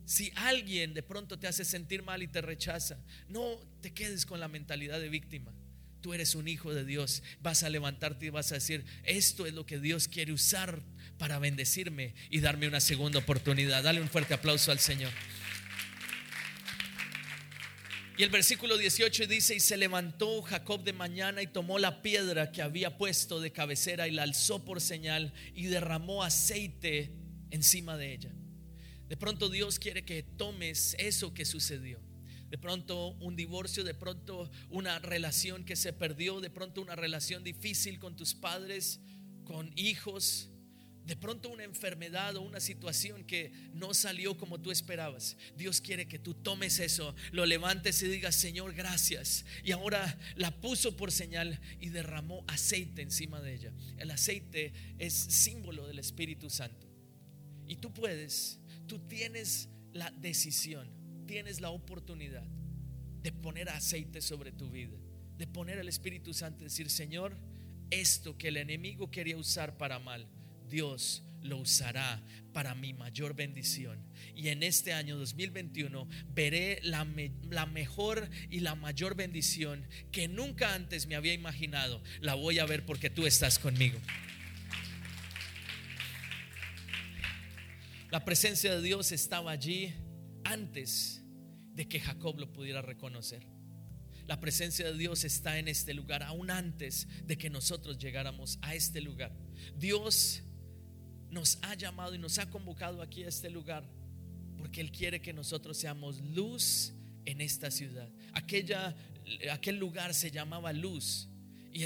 Si 0.05 0.33
alguien 0.37 0.95
de 0.95 1.03
pronto 1.03 1.39
te 1.39 1.47
hace 1.47 1.65
sentir 1.65 2.03
mal 2.03 2.23
y 2.23 2.29
te 2.29 2.41
rechaza, 2.41 2.99
no 3.29 3.61
te 3.83 3.93
quedes 3.93 4.25
con 4.25 4.41
la 4.41 4.49
mentalidad 4.49 5.01
de 5.01 5.11
víctima. 5.11 5.53
Tú 6.01 6.15
eres 6.15 6.35
un 6.35 6.49
hijo 6.49 6.73
de 6.73 6.85
Dios. 6.85 7.23
Vas 7.43 7.63
a 7.63 7.69
levantarte 7.69 8.27
y 8.27 8.31
vas 8.31 8.53
a 8.53 8.55
decir, 8.55 8.85
esto 9.03 9.47
es 9.47 9.53
lo 9.53 9.67
que 9.67 9.81
Dios 9.81 10.09
quiere 10.09 10.33
usar 10.33 10.83
para 11.19 11.39
bendecirme 11.39 12.15
y 12.31 12.41
darme 12.41 12.69
una 12.69 12.81
segunda 12.81 13.19
oportunidad. 13.19 13.83
Dale 13.83 14.01
un 14.01 14.09
fuerte 14.09 14.35
aplauso 14.35 14.73
al 14.73 14.79
Señor. 14.79 15.11
Y 18.17 18.25
el 18.25 18.31
versículo 18.31 18.77
18 18.77 19.27
dice, 19.27 19.55
y 19.55 19.61
se 19.61 19.77
levantó 19.77 20.43
Jacob 20.43 20.83
de 20.83 20.93
mañana 20.93 21.41
y 21.41 21.47
tomó 21.47 21.79
la 21.79 22.03
piedra 22.03 22.51
que 22.51 22.63
había 22.63 22.97
puesto 22.99 23.41
de 23.41 23.53
cabecera 23.53 24.09
y 24.09 24.11
la 24.11 24.25
alzó 24.25 24.65
por 24.65 24.81
señal 24.81 25.33
y 25.55 25.67
derramó 25.67 26.25
aceite 26.25 27.13
encima 27.51 27.97
de 27.97 28.13
ella. 28.13 28.33
De 29.09 29.17
pronto 29.17 29.49
Dios 29.49 29.79
quiere 29.79 30.05
que 30.05 30.23
tomes 30.25 30.97
eso 30.99 31.33
que 31.33 31.45
sucedió 31.45 32.01
de 32.51 32.59
pronto 32.59 33.11
un 33.21 33.37
divorcio, 33.37 33.85
de 33.85 33.95
pronto 33.95 34.51
una 34.71 34.99
relación 34.99 35.65
que 35.65 35.77
se 35.77 35.93
perdió, 35.93 36.41
de 36.41 36.51
pronto 36.51 36.81
una 36.81 36.97
relación 36.97 37.45
difícil 37.45 37.99
con 37.99 38.17
tus 38.17 38.35
padres, 38.35 39.01
con 39.45 39.71
hijos, 39.77 40.49
de 41.09 41.17
pronto 41.17 41.49
una 41.49 41.65
enfermedad 41.65 42.37
o 42.37 42.43
una 42.43 42.61
situación 42.61 43.25
que 43.25 43.51
no 43.73 43.95
salió 43.95 44.37
como 44.37 44.61
tú 44.61 44.71
esperabas. 44.71 45.37
Dios 45.57 45.81
quiere 45.81 46.07
que 46.07 46.21
tú 46.21 46.35
tomes 46.35 46.79
eso, 46.79 47.17
lo 47.33 47.47
levantes 47.47 48.01
y 48.03 48.09
digas, 48.09 48.37
Señor, 48.37 48.75
gracias. 48.75 49.45
Y 49.65 49.73
ahora 49.73 50.17
la 50.37 50.53
puso 50.61 50.97
por 50.97 51.11
señal 51.11 51.59
y 51.81 51.89
derramó 51.89 52.45
aceite 52.47 53.03
encima 53.03 53.41
de 53.41 53.55
ella. 53.55 53.73
El 53.97 54.13
aceite 54.13 54.73
es 54.99 55.15
símbolo 55.15 55.89
del 55.89 55.99
Espíritu 55.99 56.49
Santo. 56.49 56.87
Y 57.67 57.77
tú 57.77 57.93
puedes, 57.93 58.61
tú 58.87 59.01
tienes 59.01 59.69
la 59.93 60.13
decisión 60.13 60.99
tienes 61.29 61.61
la 61.61 61.71
oportunidad 61.71 62.43
de 63.23 63.31
poner 63.31 63.69
aceite 63.69 64.21
sobre 64.21 64.51
tu 64.51 64.71
vida, 64.71 64.97
de 65.37 65.47
poner 65.47 65.79
al 65.79 65.89
Espíritu 65.89 66.33
Santo 66.33 66.63
y 66.63 66.65
decir, 66.65 66.91
Señor, 66.91 67.37
esto 67.91 68.37
que 68.37 68.49
el 68.49 68.57
enemigo 68.57 69.11
quería 69.11 69.37
usar 69.37 69.77
para 69.77 69.99
mal, 69.99 70.27
Dios 70.69 71.23
lo 71.43 71.59
usará 71.59 72.23
para 72.53 72.75
mi 72.75 72.93
mayor 72.93 73.35
bendición. 73.35 74.03
Y 74.35 74.49
en 74.49 74.63
este 74.63 74.93
año 74.93 75.17
2021 75.17 76.09
veré 76.35 76.81
la, 76.83 77.07
la, 77.51 77.67
mejor 77.67 78.29
y 78.51 78.61
la 78.61 78.75
mayor 78.75 79.15
bendición 79.15 79.87
que 80.11 80.29
nunca 80.29 80.75
antes 80.75 81.07
me 81.07 81.15
había 81.15 81.33
imaginado. 81.33 82.03
La 82.21 82.35
voy 82.35 82.59
a 82.59 82.67
ver 82.67 82.85
porque 82.85 83.11
tú 83.11 83.27
estás 83.27 83.59
conmigo. 83.59 83.99
La 88.11 88.25
presencia 88.25 88.75
de 88.75 88.83
Dios 88.83 89.13
estaba 89.13 89.51
allí 89.51 89.93
antes 90.45 91.23
de 91.75 91.87
que 91.87 92.01
Jacob 92.01 92.39
lo 92.39 92.53
pudiera 92.53 92.81
reconocer. 92.81 93.47
La 94.27 94.41
presencia 94.41 94.87
de 94.91 94.99
Dios 94.99 95.25
está 95.25 95.59
en 95.59 95.69
este 95.69 95.95
lugar, 95.95 96.23
aún 96.23 96.51
antes 96.51 97.07
de 97.25 97.39
que 97.39 97.51
nosotros 97.51 97.99
llegáramos 97.99 98.59
a 98.63 98.75
este 98.75 99.01
lugar. 99.01 99.33
Dios 99.77 100.43
nos 101.31 101.59
ha 101.63 101.75
llamado 101.75 102.15
y 102.15 102.19
nos 102.19 102.39
ha 102.39 102.49
convocado 102.51 103.03
aquí 103.03 103.25
a 103.25 103.29
este 103.29 103.51
lugar 103.51 103.85
porque 104.59 104.81
Él 104.81 104.91
quiere 104.91 105.21
que 105.21 105.33
nosotros 105.33 105.79
seamos 105.79 106.21
luz 106.21 106.93
en 107.25 107.41
esta 107.41 107.71
ciudad. 107.71 108.09
Aquella, 108.33 108.95
aquel 109.51 109.77
lugar 109.77 110.15
se 110.15 110.31
llamaba 110.31 110.73
luz 110.73 111.29
y 111.73 111.85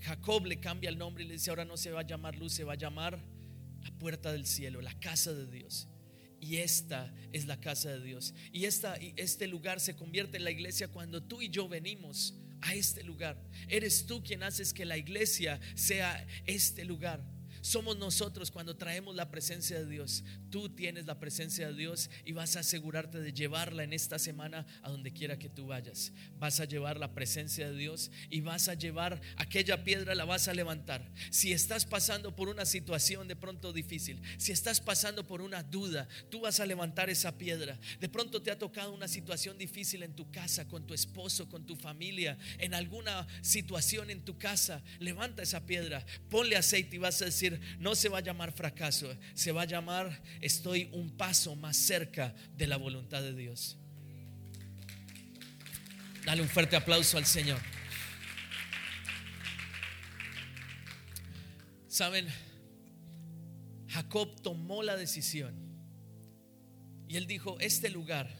Jacob 0.00 0.46
le 0.46 0.60
cambia 0.60 0.88
el 0.88 0.98
nombre 0.98 1.24
y 1.24 1.26
le 1.26 1.34
dice, 1.34 1.50
ahora 1.50 1.64
no 1.64 1.76
se 1.76 1.90
va 1.90 2.00
a 2.00 2.06
llamar 2.06 2.36
luz, 2.36 2.52
se 2.52 2.64
va 2.64 2.74
a 2.74 2.76
llamar 2.76 3.18
la 3.82 3.90
puerta 3.98 4.32
del 4.32 4.46
cielo, 4.46 4.80
la 4.80 4.98
casa 5.00 5.32
de 5.32 5.46
Dios. 5.46 5.88
Y 6.40 6.56
esta 6.56 7.12
es 7.32 7.46
la 7.46 7.60
casa 7.60 7.90
de 7.90 8.02
Dios. 8.02 8.34
Y 8.52 8.64
esta, 8.64 8.96
este 9.16 9.46
lugar 9.46 9.80
se 9.80 9.96
convierte 9.96 10.36
en 10.36 10.44
la 10.44 10.50
iglesia 10.50 10.88
cuando 10.88 11.22
tú 11.22 11.42
y 11.42 11.50
yo 11.50 11.68
venimos 11.68 12.34
a 12.62 12.74
este 12.74 13.02
lugar. 13.02 13.36
Eres 13.68 14.06
tú 14.06 14.22
quien 14.22 14.42
haces 14.42 14.72
que 14.72 14.84
la 14.84 14.96
iglesia 14.96 15.60
sea 15.74 16.26
este 16.46 16.84
lugar. 16.84 17.22
Somos 17.60 17.96
nosotros 17.98 18.50
cuando 18.50 18.76
traemos 18.76 19.14
la 19.14 19.30
presencia 19.30 19.78
de 19.78 19.86
Dios. 19.86 20.24
Tú 20.50 20.68
tienes 20.70 21.06
la 21.06 21.18
presencia 21.18 21.68
de 21.68 21.74
Dios 21.74 22.10
y 22.24 22.32
vas 22.32 22.56
a 22.56 22.60
asegurarte 22.60 23.20
de 23.20 23.32
llevarla 23.32 23.84
en 23.84 23.92
esta 23.92 24.18
semana 24.18 24.66
a 24.82 24.90
donde 24.90 25.12
quiera 25.12 25.38
que 25.38 25.48
tú 25.48 25.66
vayas. 25.66 26.12
Vas 26.38 26.60
a 26.60 26.64
llevar 26.64 26.98
la 26.98 27.12
presencia 27.12 27.70
de 27.70 27.76
Dios 27.76 28.10
y 28.30 28.40
vas 28.40 28.68
a 28.68 28.74
llevar 28.74 29.20
aquella 29.36 29.84
piedra, 29.84 30.14
la 30.14 30.24
vas 30.24 30.48
a 30.48 30.54
levantar. 30.54 31.10
Si 31.30 31.52
estás 31.52 31.84
pasando 31.84 32.34
por 32.34 32.48
una 32.48 32.64
situación 32.64 33.28
de 33.28 33.36
pronto 33.36 33.72
difícil, 33.72 34.20
si 34.38 34.52
estás 34.52 34.80
pasando 34.80 35.26
por 35.26 35.42
una 35.42 35.62
duda, 35.62 36.08
tú 36.30 36.40
vas 36.40 36.60
a 36.60 36.66
levantar 36.66 37.10
esa 37.10 37.36
piedra. 37.36 37.78
De 38.00 38.08
pronto 38.08 38.42
te 38.42 38.50
ha 38.50 38.58
tocado 38.58 38.92
una 38.92 39.08
situación 39.08 39.58
difícil 39.58 40.02
en 40.02 40.14
tu 40.14 40.30
casa, 40.30 40.66
con 40.66 40.86
tu 40.86 40.94
esposo, 40.94 41.48
con 41.48 41.66
tu 41.66 41.76
familia, 41.76 42.38
en 42.58 42.74
alguna 42.74 43.26
situación 43.42 44.10
en 44.10 44.24
tu 44.24 44.38
casa. 44.38 44.82
Levanta 44.98 45.42
esa 45.42 45.66
piedra, 45.66 46.04
ponle 46.28 46.56
aceite 46.56 46.96
y 46.96 46.98
vas 46.98 47.20
a 47.22 47.26
decir, 47.26 47.49
no 47.78 47.94
se 47.94 48.08
va 48.08 48.18
a 48.18 48.22
llamar 48.22 48.52
fracaso, 48.52 49.16
se 49.34 49.52
va 49.52 49.62
a 49.62 49.66
llamar 49.66 50.22
estoy 50.40 50.88
un 50.92 51.16
paso 51.16 51.56
más 51.56 51.76
cerca 51.76 52.34
de 52.56 52.66
la 52.66 52.76
voluntad 52.76 53.22
de 53.22 53.34
Dios. 53.34 53.76
Dale 56.24 56.42
un 56.42 56.48
fuerte 56.48 56.76
aplauso 56.76 57.16
al 57.16 57.26
Señor. 57.26 57.60
Saben, 61.88 62.26
Jacob 63.88 64.40
tomó 64.42 64.82
la 64.82 64.96
decisión 64.96 65.54
y 67.08 67.16
él 67.16 67.26
dijo, 67.26 67.58
este 67.58 67.90
lugar 67.90 68.30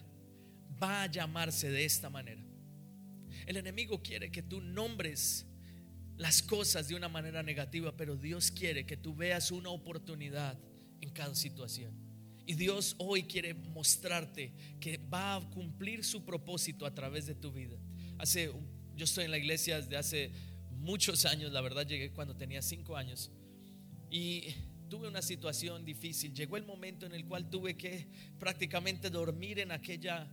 va 0.81 1.03
a 1.03 1.07
llamarse 1.07 1.71
de 1.71 1.85
esta 1.85 2.09
manera. 2.09 2.43
El 3.47 3.57
enemigo 3.57 4.01
quiere 4.03 4.31
que 4.31 4.43
tú 4.43 4.61
nombres 4.61 5.47
las 6.21 6.43
cosas 6.43 6.87
de 6.87 6.95
una 6.95 7.09
manera 7.09 7.43
negativa, 7.43 7.97
pero 7.97 8.15
Dios 8.15 8.51
quiere 8.51 8.85
que 8.85 8.99
tú 8.99 9.15
veas 9.15 9.51
una 9.51 9.71
oportunidad 9.71 10.59
en 11.01 11.09
cada 11.09 11.35
situación. 11.35 11.95
Y 12.45 12.53
Dios 12.57 12.95
hoy 12.99 13.23
quiere 13.23 13.55
mostrarte 13.55 14.53
que 14.81 14.99
va 14.99 15.37
a 15.37 15.41
cumplir 15.49 16.05
su 16.05 16.23
propósito 16.23 16.85
a 16.85 16.95
través 16.95 17.25
de 17.25 17.35
tu 17.35 17.51
vida. 17.51 17.79
Hace, 18.19 18.53
yo 18.97 19.05
estoy 19.05 19.25
en 19.25 19.31
la 19.31 19.39
iglesia 19.39 19.81
desde 19.81 19.97
hace 19.97 20.31
muchos 20.73 21.25
años, 21.25 21.53
la 21.53 21.63
verdad 21.63 21.87
llegué 21.87 22.13
cuando 22.13 22.37
tenía 22.37 22.61
cinco 22.61 22.99
años 22.99 23.31
y 24.11 24.43
tuve 24.91 25.09
una 25.09 25.23
situación 25.23 25.87
difícil. 25.87 26.35
Llegó 26.35 26.59
el 26.59 26.67
momento 26.67 27.07
en 27.07 27.15
el 27.15 27.25
cual 27.25 27.49
tuve 27.49 27.79
que 27.79 28.09
prácticamente 28.39 29.09
dormir 29.09 29.59
en 29.59 29.73
aquella 29.73 30.31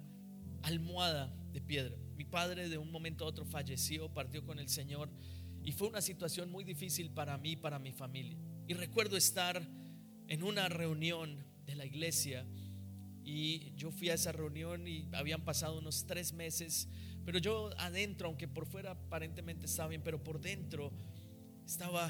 almohada 0.63 1.33
de 1.53 1.61
piedra. 1.61 1.95
Mi 2.17 2.25
padre 2.25 2.67
de 2.67 2.77
un 2.77 2.91
momento 2.91 3.23
a 3.23 3.29
otro 3.29 3.45
falleció, 3.45 4.13
partió 4.13 4.43
con 4.43 4.59
el 4.59 4.67
Señor 4.67 5.09
y 5.67 5.73
fue 5.73 5.89
una 5.89 5.99
situación 5.99 6.49
muy 6.49 6.63
difícil 6.63 7.09
para 7.09 7.37
mí 7.37 7.57
para 7.57 7.77
mi 7.77 7.91
familia. 7.91 8.37
Y 8.69 8.73
recuerdo 8.73 9.17
estar 9.17 9.61
en 10.29 10.43
una 10.43 10.69
reunión 10.69 11.43
de 11.65 11.75
la 11.75 11.85
iglesia 11.85 12.45
y 13.25 13.73
yo 13.75 13.91
fui 13.91 14.09
a 14.09 14.13
esa 14.13 14.31
reunión 14.31 14.87
y 14.87 15.09
habían 15.11 15.43
pasado 15.43 15.79
unos 15.79 16.05
tres 16.05 16.31
meses, 16.31 16.87
pero 17.25 17.37
yo 17.37 17.69
adentro, 17.79 18.29
aunque 18.29 18.47
por 18.47 18.65
fuera 18.65 18.91
aparentemente 18.91 19.65
estaba 19.65 19.89
bien, 19.89 20.01
pero 20.01 20.23
por 20.23 20.39
dentro 20.39 20.93
estaba 21.65 22.09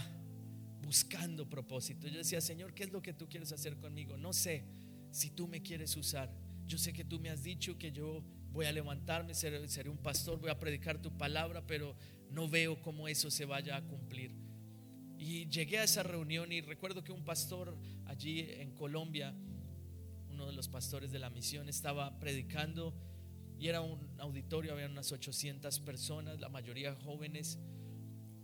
buscando 0.84 1.50
propósito. 1.50 2.08
Yo 2.08 2.20
decía, 2.20 2.42
Señor, 2.42 2.76
¿qué 2.76 2.84
es 2.84 2.92
lo 2.92 3.02
que 3.02 3.14
tú 3.14 3.28
quieres 3.28 3.52
hacer 3.52 3.78
conmigo? 3.78 4.18
No 4.18 4.34
sé 4.34 4.66
si 5.10 5.32
tú 5.32 5.48
me 5.48 5.64
quieres 5.64 5.98
usar. 5.98 6.32
Yo 6.68 6.78
sé 6.78 6.94
que 6.94 7.04
tú 7.04 7.20
me 7.20 7.32
has 7.32 7.42
dicho 7.42 7.76
que 7.76 7.92
yo 7.92 8.24
voy 8.52 8.68
a 8.68 8.72
levantarme, 8.72 9.34
seré, 9.34 9.68
seré 9.68 9.90
un 9.90 9.98
pastor, 9.98 10.40
voy 10.40 10.52
a 10.52 10.60
predicar 10.60 11.02
tu 11.02 11.18
palabra, 11.18 11.66
pero 11.66 11.96
no 12.32 12.48
veo 12.48 12.82
cómo 12.82 13.08
eso 13.08 13.32
se 13.32 13.46
vaya 13.46 13.78
a 13.78 13.82
cumplir. 13.82 14.32
Y 15.18 15.48
llegué 15.48 15.80
a 15.80 15.84
esa 15.84 16.04
reunión 16.04 16.52
y 16.52 16.62
recuerdo 16.62 17.04
que 17.04 17.12
un 17.12 17.24
pastor 17.24 17.78
allí 18.06 18.42
en 18.42 18.72
Colombia, 18.76 19.34
uno 20.30 20.46
de 20.46 20.54
los 20.54 20.68
pastores 20.68 21.12
de 21.12 21.20
la 21.20 21.30
misión, 21.30 21.68
estaba 21.70 22.20
predicando 22.20 22.94
y 23.60 23.68
era 23.68 23.82
un 23.82 24.00
auditorio, 24.20 24.74
había 24.74 24.86
unas 24.86 25.12
800 25.12 25.80
personas, 25.80 26.40
la 26.40 26.50
mayoría 26.50 26.96
jóvenes. 26.96 27.58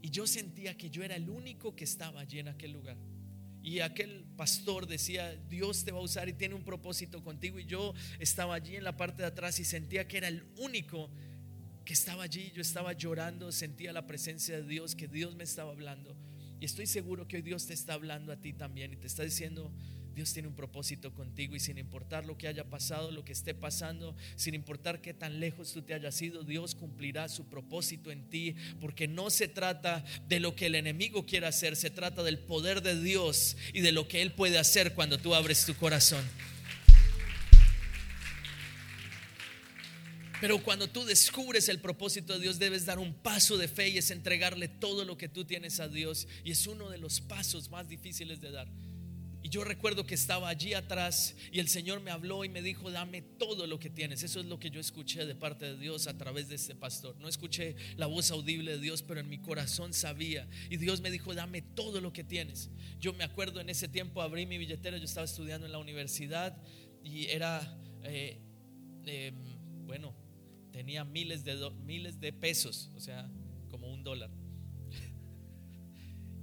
Y 0.02 0.10
yo 0.10 0.26
sentía 0.26 0.76
que 0.76 0.89
yo 0.89 1.04
era 1.04 1.15
el 1.15 1.30
único 1.30 1.76
que 1.76 1.84
estaba 1.84 2.22
allí 2.22 2.39
en 2.39 2.48
aquel 2.48 2.72
lugar. 2.72 2.98
Y 3.62 3.80
aquel 3.80 4.26
pastor 4.36 4.88
decía, 4.88 5.36
Dios 5.48 5.86
te 5.86 5.91
va 5.91 6.00
a 6.00 6.02
usar 6.02 6.28
y 6.28 6.34
tiene 6.34 6.56
un 6.56 6.65
propósito 6.65 7.24
contigo. 7.24 7.60
Y 7.60 7.65
yo 7.65 7.93
estaba 8.19 8.56
allí 8.56 8.76
en 8.76 8.84
la 8.84 8.98
parte 8.98 9.22
de 9.22 9.28
atrás 9.28 9.60
y 9.60 9.63
sentía 9.63 10.08
que 10.08 10.17
era 10.17 10.28
el 10.28 10.43
único 10.58 11.10
que 11.86 11.93
estaba 11.93 12.24
allí. 12.24 12.52
Yo 12.56 12.62
estaba 12.62 12.93
llorando, 12.93 13.52
sentía 13.52 13.93
la 13.93 14.08
presencia 14.08 14.58
de 14.58 14.67
Dios, 14.67 14.96
que 14.96 15.08
Dios 15.08 15.36
me 15.36 15.43
estaba 15.43 15.72
hablando. 15.72 16.15
Y 16.60 16.65
estoy 16.65 16.88
seguro 16.88 17.28
que 17.28 17.38
hoy 17.38 17.41
Dios 17.41 17.65
te 17.67 17.74
está 17.74 17.93
hablando 17.93 18.32
a 18.32 18.38
ti 18.38 18.54
también 18.54 18.93
y 18.93 18.96
te 18.96 19.08
está 19.08 19.24
diciendo, 19.24 19.72
Dios 20.15 20.32
tiene 20.32 20.48
un 20.48 20.56
propósito 20.56 21.13
contigo 21.13 21.56
y 21.56 21.60
sin 21.60 21.78
importar 21.78 22.26
lo 22.26 22.38
que 22.38 22.48
haya 22.48 22.63
pasado, 22.63 23.12
lo 23.12 23.26
que 23.26 23.34
esté 23.34 23.54
pasando, 23.56 24.15
sin 24.36 24.54
importar 24.54 25.02
qué 25.02 25.13
tan 25.13 25.39
lejos 25.39 25.74
tú 25.74 25.82
te 25.82 25.93
hayas 25.93 26.22
ido, 26.22 26.43
Dios 26.43 26.76
cumplirá 26.76 27.28
su 27.30 27.46
propósito 27.46 28.12
en 28.12 28.30
ti, 28.30 28.56
porque 28.80 29.08
no 29.08 29.30
se 29.30 29.48
trata 29.48 30.06
de 30.30 30.39
lo 30.39 30.56
que 30.56 30.67
el 30.67 30.76
enemigo 30.76 31.26
quiera 31.26 31.48
hacer, 31.48 31.76
se 31.76 31.89
trata 31.89 32.24
del 32.24 32.39
poder 32.39 32.82
de 32.82 33.02
Dios 33.02 33.58
y 33.74 33.82
de 33.82 33.91
lo 33.91 34.08
que 34.08 34.22
Él 34.22 34.34
puede 34.34 34.60
hacer 34.60 34.93
cuando 34.93 35.17
tú 35.17 35.34
abres 35.34 35.65
tu 35.65 35.76
corazón. 35.76 36.24
Pero 40.41 40.62
cuando 40.62 40.89
tú 40.89 41.06
descubres 41.06 41.69
el 41.69 41.80
propósito 41.80 42.34
de 42.34 42.39
Dios, 42.39 42.60
debes 42.60 42.86
dar 42.86 43.00
un 43.00 43.13
paso 43.13 43.58
de 43.58 43.67
fe 43.67 43.89
y 43.89 43.98
es 43.98 44.12
entregarle 44.12 44.67
todo 44.67 45.06
lo 45.06 45.17
que 45.17 45.30
tú 45.30 45.46
tienes 45.46 45.80
a 45.80 45.88
Dios. 45.88 46.28
Y 46.43 46.52
es 46.52 46.67
uno 46.67 46.89
de 46.89 46.98
los 46.98 47.22
pasos 47.22 47.69
más 47.69 47.88
difíciles 47.88 48.41
de 48.41 48.52
dar. 48.52 48.67
Y 49.43 49.50
yo 49.50 49.65
recuerdo 49.65 50.06
que 50.06 50.15
estaba 50.15 50.48
allí 50.48 50.74
atrás 50.74 51.36
y 51.52 51.60
el 51.60 51.67
Señor 51.67 52.00
me 52.00 52.12
habló 52.12 52.46
y 52.46 52.50
me 52.50 52.62
dijo, 52.62 52.89
dame 52.89 53.22
todo 53.22 53.67
lo 53.67 53.78
que 53.78 53.89
tienes. 53.89 54.24
Eso 54.24 54.39
es 54.39 54.46
lo 54.46 54.58
que 54.58 54.69
yo 54.69 54.80
escuché 54.80 55.26
de 55.26 55.36
parte 55.36 55.65
de 55.65 55.78
Dios 55.78 56.08
a 56.08 56.17
través 56.17 56.48
de 56.48 56.56
este 56.56 56.76
pastor. 56.76 57.17
No 57.19 57.28
escuché 57.28 57.76
la 57.98 58.08
voz 58.08 58.32
audible 58.32 58.72
de 58.72 58.80
Dios, 58.80 59.04
pero 59.04 59.19
en 59.19 59.28
mi 59.28 59.39
corazón 59.39 59.93
sabía. 59.93 60.48
Y 60.69 60.78
Dios 60.78 61.02
me 61.02 61.12
dijo, 61.12 61.36
dame 61.36 61.62
todo 61.62 62.00
lo 62.00 62.13
que 62.13 62.24
tienes. 62.24 62.69
Yo 63.02 63.12
me 63.12 63.26
acuerdo 63.26 63.60
en 63.60 63.69
ese 63.69 63.89
tiempo, 63.89 64.22
abrí 64.22 64.46
mi 64.46 64.58
billetera, 64.58 64.98
yo 64.98 65.04
estaba 65.04 65.26
estudiando 65.26 65.65
en 65.65 65.74
la 65.74 65.80
universidad 65.80 66.58
y 67.04 67.26
era, 67.26 67.78
eh, 68.04 68.39
em, 69.06 69.36
bueno, 69.86 70.15
tenía 70.74 71.06
miles 71.06 71.46
de, 71.46 71.70
miles 71.86 72.20
de 72.20 72.34
pesos, 72.34 72.90
o 72.96 73.00
sea, 73.00 73.30
como 73.70 73.88
un 73.88 74.04
dólar. 74.04 74.30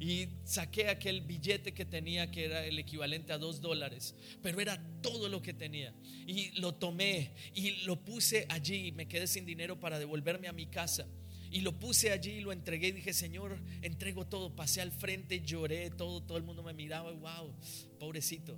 Y 0.03 0.29
saqué 0.45 0.89
aquel 0.89 1.21
billete 1.21 1.75
que 1.75 1.85
tenía, 1.85 2.31
que 2.31 2.47
era 2.47 2.65
el 2.65 2.79
equivalente 2.79 3.35
a 3.35 3.39
dos 3.39 3.61
dólares, 3.61 4.15
pero 4.43 4.59
era 4.59 4.83
todo 5.03 5.29
lo 5.29 5.43
que 5.43 5.53
tenía. 5.53 5.93
Y 6.27 6.59
lo 6.59 6.73
tomé 6.73 7.33
y 7.55 7.83
lo 7.85 8.03
puse 8.03 8.47
allí 8.49 8.87
y 8.87 8.93
me 8.93 9.07
quedé 9.07 9.27
sin 9.27 9.45
dinero 9.45 9.79
para 9.79 9.99
devolverme 9.99 10.49
a 10.49 10.55
mi 10.55 10.65
casa. 10.65 11.07
Y 11.51 11.61
lo 11.61 11.79
puse 11.79 12.13
allí 12.13 12.31
y 12.31 12.41
lo 12.41 12.53
entregué 12.53 12.89
y 12.89 12.93
dije, 12.93 13.13
Señor, 13.13 13.59
entrego 13.83 14.27
todo. 14.27 14.57
Pasé 14.57 14.81
al 14.81 14.91
frente, 14.91 15.43
lloré, 15.43 15.91
todo, 15.91 16.23
todo 16.23 16.39
el 16.39 16.45
mundo 16.45 16.63
me 16.63 16.73
miraba, 16.73 17.13
wow, 17.13 17.55
pobrecito. 17.99 18.57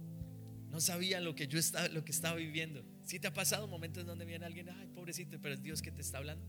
No 0.71 0.81
sabían 0.81 1.25
lo 1.25 1.35
que 1.35 1.49
yo 1.49 1.59
estaba, 1.59 1.89
lo 1.89 2.05
que 2.05 2.13
estaba 2.13 2.37
viviendo. 2.37 2.85
Si 3.05 3.19
te 3.19 3.27
ha 3.27 3.35
pasado 3.35 3.67
momentos 3.67 4.03
en 4.03 4.07
donde 4.07 4.25
viene 4.25 4.45
alguien, 4.45 4.69
ay, 4.71 4.89
pobrecito, 4.89 5.41
pero 5.41 5.55
es 5.55 5.63
Dios 5.63 5.83
que 5.83 5.91
te 5.91 6.01
está 6.01 6.19
hablando. 6.19 6.47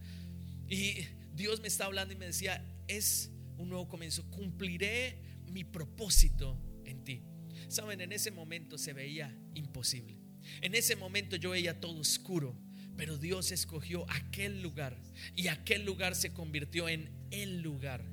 Y 0.70 1.06
Dios 1.36 1.62
me 1.62 1.68
está 1.68 1.86
hablando 1.86 2.13
y 2.13 2.18
me 2.18 2.26
decía, 2.26 2.63
es 2.88 3.32
un 3.58 3.70
nuevo 3.70 3.88
comienzo, 3.88 4.30
cumpliré 4.30 5.18
mi 5.52 5.63
propósito 5.63 6.58
en 6.86 7.04
ti. 7.04 7.22
Saben, 7.68 8.02
en 8.02 8.12
ese 8.12 8.32
momento 8.32 8.78
se 8.78 8.94
veía 8.94 9.36
imposible. 9.54 10.18
En 10.62 10.76
ese 10.76 10.96
momento 10.96 11.36
yo 11.36 11.52
veía 11.52 11.80
todo 11.80 12.00
oscuro, 12.00 12.56
pero 12.98 13.18
Dios 13.18 13.52
escogió 13.52 14.06
aquel 14.10 14.62
lugar 14.62 14.98
y 15.36 15.48
aquel 15.48 15.86
lugar 15.86 16.16
se 16.16 16.34
convirtió 16.34 16.89
en 16.89 17.10
el 17.32 17.62
lugar 17.62 18.04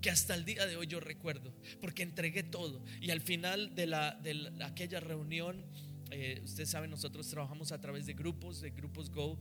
que 0.00 0.10
hasta 0.10 0.34
el 0.34 0.44
día 0.44 0.66
de 0.66 0.76
hoy 0.76 0.86
yo 0.86 1.00
recuerdo, 1.00 1.54
porque 1.80 2.02
entregué 2.02 2.42
todo. 2.42 2.84
Y 3.00 3.10
al 3.10 3.22
final 3.22 3.74
de, 3.74 3.86
la, 3.86 4.12
de 4.22 4.52
aquella 4.62 5.00
reunión, 5.00 5.64
eh, 6.10 6.40
ustedes 6.44 6.70
saben, 6.70 6.90
nosotros 6.90 7.28
trabajamos 7.28 7.72
a 7.72 7.80
través 7.80 8.06
de 8.06 8.14
grupos, 8.14 8.60
de 8.60 8.70
grupos 8.70 9.10
Go. 9.10 9.38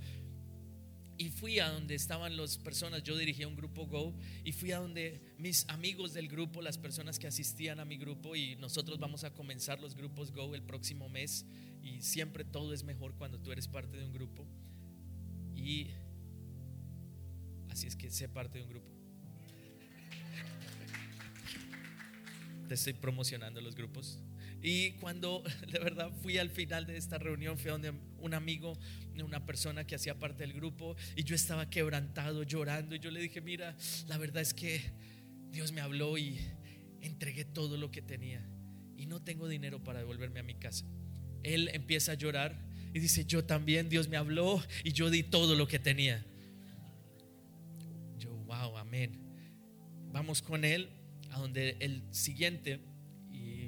Y 1.18 1.30
fui 1.30 1.60
a 1.60 1.70
donde 1.70 1.94
estaban 1.96 2.36
las 2.36 2.58
personas, 2.58 3.04
yo 3.04 3.16
dirigía 3.16 3.48
un 3.48 3.56
grupo 3.56 3.86
Go, 3.86 4.14
y 4.44 4.52
fui 4.52 4.72
a 4.72 4.80
donde 4.80 5.22
mis 5.38 5.68
amigos 5.70 6.14
del 6.14 6.28
grupo, 6.28 6.62
las 6.62 6.78
personas 6.78 7.20
que 7.20 7.28
asistían 7.28 7.80
a 7.80 7.86
mi 7.86 7.98
grupo, 7.98 8.36
y 8.36 8.56
nosotros 8.56 9.00
vamos 9.00 9.24
a 9.24 9.34
comenzar 9.34 9.80
los 9.80 9.96
grupos 9.96 10.32
Go 10.32 10.56
el 10.56 10.64
próximo 10.64 11.10
mes, 11.10 11.46
y 11.84 12.02
siempre 12.02 12.44
todo 12.44 12.74
es 12.74 12.84
mejor 12.84 13.14
cuando 13.16 13.40
tú 13.40 13.52
eres 13.52 13.68
parte 13.68 13.98
de 13.98 14.06
un 14.06 14.14
grupo. 14.14 14.46
Y 15.56 15.88
así 17.70 17.88
es 17.88 17.96
que 17.96 18.10
sé 18.10 18.28
parte 18.28 18.58
de 18.58 18.64
un 18.64 18.70
grupo. 18.70 18.94
te 22.68 22.76
estoy 22.76 22.94
promocionando 22.94 23.62
los 23.62 23.76
grupos. 23.76 24.18
Y 24.64 24.92
cuando 24.94 25.44
de 25.72 25.78
verdad 25.80 26.10
fui 26.22 26.38
al 26.38 26.50
final 26.50 26.88
de 26.88 26.98
esta 26.98 27.18
reunión, 27.18 27.60
fui 27.60 27.70
donde 27.70 27.94
un 28.20 28.34
amigo, 28.34 28.80
una 29.22 29.46
persona 29.46 29.86
que 29.86 29.96
hacía 29.96 30.18
parte 30.18 30.44
del 30.44 30.54
grupo, 30.54 30.96
y 31.16 31.24
yo 31.24 31.36
estaba 31.36 31.70
quebrantado, 31.70 32.44
llorando, 32.44 32.96
y 32.96 33.00
yo 33.00 33.12
le 33.12 33.20
dije, 33.20 33.42
mira, 33.42 33.76
la 34.08 34.18
verdad 34.18 34.42
es 34.42 34.54
que 34.54 34.82
Dios 35.52 35.74
me 35.74 35.82
habló 35.82 36.18
y 36.18 36.40
entregué 37.02 37.44
todo 37.44 37.76
lo 37.78 37.92
que 37.92 38.02
tenía, 38.02 38.42
y 38.98 39.06
no 39.06 39.22
tengo 39.22 39.50
dinero 39.50 39.84
para 39.84 40.00
devolverme 40.00 40.40
a 40.40 40.44
mi 40.44 40.56
casa. 40.56 40.86
Él 41.44 41.70
empieza 41.74 42.14
a 42.14 42.16
llorar 42.16 42.58
y 42.94 43.00
dice, 43.00 43.26
yo 43.26 43.44
también, 43.44 43.90
Dios 43.90 44.08
me 44.08 44.16
habló 44.16 44.64
y 44.84 44.94
yo 44.94 45.10
di 45.10 45.24
todo 45.24 45.56
lo 45.56 45.68
que 45.68 45.78
tenía. 45.80 46.26
Yo, 48.18 48.32
wow, 48.32 48.78
amén. 48.78 49.20
Vamos 50.14 50.42
con 50.42 50.64
él 50.64 50.90
a 51.32 51.40
donde 51.40 51.76
el 51.82 52.04
siguiente, 52.12 52.80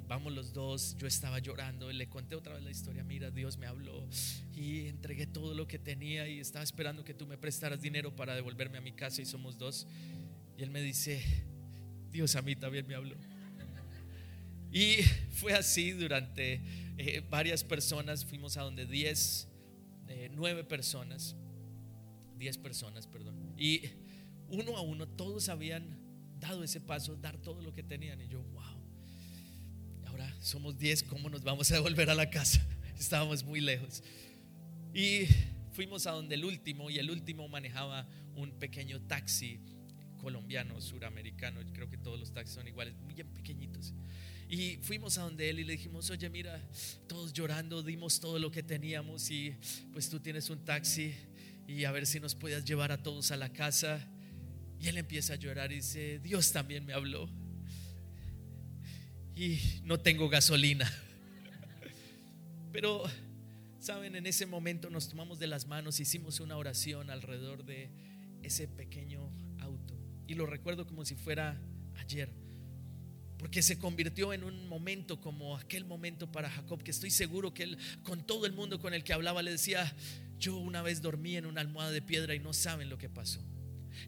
vamos 0.08 0.32
los 0.32 0.52
dos, 0.52 0.96
yo 0.98 1.06
estaba 1.06 1.38
llorando, 1.38 1.90
le 1.90 2.08
conté 2.08 2.34
otra 2.36 2.54
vez 2.54 2.62
la 2.62 2.70
historia, 2.70 3.02
mira, 3.02 3.30
Dios 3.30 3.56
me 3.56 3.66
habló 3.66 4.06
y 4.54 4.86
entregué 4.86 5.26
todo 5.26 5.54
lo 5.54 5.66
que 5.66 5.78
tenía 5.78 6.28
y 6.28 6.40
estaba 6.40 6.62
esperando 6.62 7.04
que 7.04 7.14
tú 7.14 7.26
me 7.26 7.36
prestaras 7.36 7.80
dinero 7.80 8.14
para 8.14 8.34
devolverme 8.34 8.78
a 8.78 8.80
mi 8.80 8.92
casa 8.92 9.22
y 9.22 9.26
somos 9.26 9.58
dos. 9.58 9.86
Y 10.56 10.62
él 10.62 10.70
me 10.70 10.80
dice, 10.80 11.22
Dios 12.10 12.36
a 12.36 12.42
mí 12.42 12.56
también 12.56 12.86
me 12.86 12.94
habló. 12.94 13.16
Y 14.72 15.02
fue 15.30 15.54
así 15.54 15.92
durante 15.92 16.60
eh, 16.98 17.22
varias 17.30 17.64
personas, 17.64 18.24
fuimos 18.24 18.56
a 18.56 18.62
donde 18.62 18.86
10, 18.86 19.48
eh, 20.08 20.30
nueve 20.34 20.64
personas, 20.64 21.36
10 22.38 22.58
personas, 22.58 23.06
perdón. 23.06 23.54
Y 23.56 23.82
uno 24.50 24.76
a 24.76 24.82
uno 24.82 25.06
todos 25.08 25.48
habían 25.48 25.98
dado 26.38 26.62
ese 26.62 26.80
paso, 26.80 27.16
dar 27.16 27.36
todo 27.38 27.62
lo 27.62 27.72
que 27.72 27.82
tenían. 27.82 28.20
Y 28.20 28.28
yo, 28.28 28.42
wow, 28.42 28.75
somos 30.46 30.78
10, 30.78 31.02
¿cómo 31.02 31.28
nos 31.28 31.42
vamos 31.42 31.72
a 31.72 31.74
devolver 31.74 32.08
a 32.08 32.14
la 32.14 32.30
casa? 32.30 32.64
Estábamos 32.98 33.42
muy 33.42 33.60
lejos. 33.60 34.04
Y 34.94 35.26
fuimos 35.72 36.06
a 36.06 36.12
donde 36.12 36.36
el 36.36 36.44
último, 36.44 36.88
y 36.88 36.98
el 37.00 37.10
último 37.10 37.48
manejaba 37.48 38.06
un 38.36 38.52
pequeño 38.52 39.00
taxi 39.00 39.58
colombiano, 40.20 40.80
suramericano. 40.80 41.60
Creo 41.72 41.90
que 41.90 41.98
todos 41.98 42.20
los 42.20 42.32
taxis 42.32 42.54
son 42.54 42.68
iguales, 42.68 42.94
muy 42.98 43.14
pequeñitos. 43.14 43.92
Y 44.48 44.76
fuimos 44.82 45.18
a 45.18 45.22
donde 45.22 45.50
él 45.50 45.58
y 45.58 45.64
le 45.64 45.72
dijimos, 45.72 46.10
oye, 46.10 46.30
mira, 46.30 46.62
todos 47.08 47.32
llorando, 47.32 47.82
dimos 47.82 48.20
todo 48.20 48.38
lo 48.38 48.52
que 48.52 48.62
teníamos 48.62 49.28
y 49.32 49.56
pues 49.92 50.08
tú 50.08 50.20
tienes 50.20 50.48
un 50.48 50.64
taxi 50.64 51.12
y 51.66 51.82
a 51.82 51.90
ver 51.90 52.06
si 52.06 52.20
nos 52.20 52.36
puedes 52.36 52.64
llevar 52.64 52.92
a 52.92 53.02
todos 53.02 53.32
a 53.32 53.36
la 53.36 53.52
casa. 53.52 54.08
Y 54.78 54.86
él 54.86 54.98
empieza 54.98 55.32
a 55.32 55.36
llorar 55.36 55.72
y 55.72 55.76
dice, 55.76 56.20
Dios 56.20 56.52
también 56.52 56.86
me 56.86 56.92
habló. 56.92 57.28
Y 59.36 59.60
no 59.84 60.00
tengo 60.00 60.28
gasolina. 60.30 60.90
Pero, 62.72 63.04
¿saben? 63.78 64.16
En 64.16 64.26
ese 64.26 64.46
momento 64.46 64.90
nos 64.90 65.08
tomamos 65.08 65.38
de 65.38 65.46
las 65.46 65.66
manos, 65.66 66.00
hicimos 66.00 66.40
una 66.40 66.56
oración 66.56 67.10
alrededor 67.10 67.64
de... 67.64 67.90
ese 68.42 68.66
pequeño 68.66 69.30
auto. 69.60 69.94
Y 70.26 70.34
lo 70.34 70.46
recuerdo 70.46 70.86
como 70.86 71.04
si 71.04 71.14
fuera 71.14 71.60
ayer. 71.96 72.30
Porque 73.38 73.62
se 73.62 73.78
convirtió 73.78 74.32
en 74.32 74.44
un 74.44 74.68
momento 74.68 75.20
como 75.20 75.56
aquel 75.56 75.84
momento 75.84 76.32
para 76.32 76.48
Jacob, 76.48 76.82
que 76.82 76.90
estoy 76.90 77.10
seguro 77.10 77.52
que 77.52 77.64
él, 77.64 77.78
con 78.02 78.26
todo 78.26 78.46
el 78.46 78.52
mundo 78.52 78.80
con 78.80 78.94
el 78.94 79.04
que 79.04 79.12
hablaba, 79.12 79.42
le 79.42 79.50
decía, 79.50 79.94
yo 80.38 80.56
una 80.56 80.80
vez 80.80 81.02
dormí 81.02 81.36
en 81.36 81.44
una 81.44 81.60
almohada 81.60 81.90
de 81.90 82.00
piedra 82.00 82.34
y 82.34 82.38
no 82.38 82.54
saben 82.54 82.88
lo 82.88 82.96
que 82.96 83.10
pasó. 83.10 83.40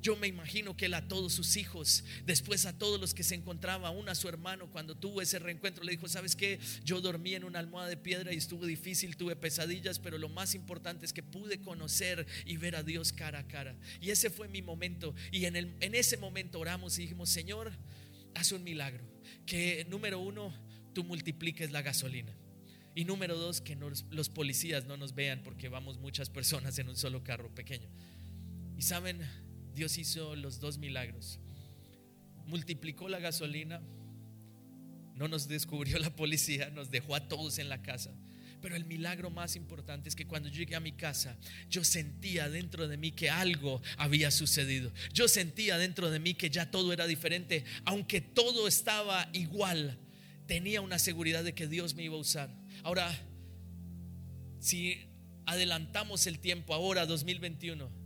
Yo 0.02 0.16
me 0.16 0.26
imagino 0.26 0.76
que 0.76 0.86
él 0.86 0.94
a 0.94 1.08
todos 1.08 1.32
sus 1.32 1.56
hijos, 1.56 2.04
después 2.24 2.66
a 2.66 2.76
todos 2.76 3.00
los 3.00 3.14
que 3.14 3.22
se 3.22 3.34
encontraba, 3.34 3.88
aún 3.88 4.08
a 4.08 4.14
su 4.14 4.28
hermano, 4.28 4.70
cuando 4.70 4.96
tuvo 4.96 5.20
ese 5.20 5.38
reencuentro, 5.38 5.84
le 5.84 5.92
dijo, 5.92 6.08
¿sabes 6.08 6.36
qué? 6.36 6.58
Yo 6.84 7.00
dormí 7.00 7.34
en 7.34 7.44
una 7.44 7.58
almohada 7.58 7.88
de 7.88 7.96
piedra 7.96 8.32
y 8.32 8.36
estuvo 8.36 8.66
difícil, 8.66 9.16
tuve 9.16 9.36
pesadillas, 9.36 9.98
pero 9.98 10.18
lo 10.18 10.28
más 10.28 10.54
importante 10.54 11.06
es 11.06 11.12
que 11.12 11.22
pude 11.22 11.60
conocer 11.60 12.26
y 12.44 12.56
ver 12.56 12.76
a 12.76 12.82
Dios 12.82 13.12
cara 13.12 13.40
a 13.40 13.48
cara. 13.48 13.76
Y 14.00 14.10
ese 14.10 14.30
fue 14.30 14.48
mi 14.48 14.62
momento. 14.62 15.14
Y 15.30 15.44
en, 15.44 15.56
en 15.56 15.94
ese 15.94 16.16
momento 16.16 16.60
oramos 16.60 16.98
y 16.98 17.02
dijimos, 17.02 17.30
Señor, 17.30 17.72
haz 18.34 18.52
un 18.52 18.64
milagro. 18.64 19.04
Que 19.46 19.86
número 19.88 20.18
uno, 20.20 20.54
tú 20.94 21.04
multipliques 21.04 21.70
la 21.70 21.82
gasolina. 21.82 22.34
Y 22.94 23.04
número 23.04 23.36
dos, 23.36 23.60
que 23.60 23.76
los 24.10 24.28
policías 24.28 24.86
no 24.86 24.96
nos 24.96 25.14
vean 25.14 25.42
porque 25.44 25.68
vamos 25.68 25.98
muchas 25.98 26.30
personas 26.30 26.78
en 26.78 26.88
un 26.88 26.96
solo 26.96 27.22
carro 27.22 27.54
pequeño. 27.54 27.88
Y 28.76 28.82
saben, 28.82 29.20
Dios 29.78 29.96
hizo 29.96 30.34
los 30.34 30.58
dos 30.58 30.76
milagros. 30.76 31.38
Multiplicó 32.46 33.08
la 33.08 33.20
gasolina, 33.20 33.80
no 35.14 35.28
nos 35.28 35.46
descubrió 35.46 36.00
la 36.00 36.10
policía, 36.16 36.68
nos 36.70 36.90
dejó 36.90 37.14
a 37.14 37.28
todos 37.28 37.60
en 37.60 37.68
la 37.68 37.80
casa. 37.80 38.10
Pero 38.60 38.74
el 38.74 38.84
milagro 38.84 39.30
más 39.30 39.54
importante 39.54 40.08
es 40.08 40.16
que 40.16 40.26
cuando 40.26 40.48
llegué 40.48 40.74
a 40.74 40.80
mi 40.80 40.90
casa, 40.90 41.38
yo 41.70 41.84
sentía 41.84 42.48
dentro 42.48 42.88
de 42.88 42.96
mí 42.96 43.12
que 43.12 43.30
algo 43.30 43.80
había 43.98 44.32
sucedido. 44.32 44.92
Yo 45.12 45.28
sentía 45.28 45.78
dentro 45.78 46.10
de 46.10 46.18
mí 46.18 46.34
que 46.34 46.50
ya 46.50 46.72
todo 46.72 46.92
era 46.92 47.06
diferente. 47.06 47.64
Aunque 47.84 48.20
todo 48.20 48.66
estaba 48.66 49.28
igual, 49.32 49.96
tenía 50.48 50.80
una 50.80 50.98
seguridad 50.98 51.44
de 51.44 51.54
que 51.54 51.68
Dios 51.68 51.94
me 51.94 52.02
iba 52.02 52.16
a 52.16 52.18
usar. 52.18 52.50
Ahora, 52.82 53.16
si 54.58 55.06
adelantamos 55.46 56.26
el 56.26 56.40
tiempo 56.40 56.74
ahora, 56.74 57.06
2021, 57.06 57.97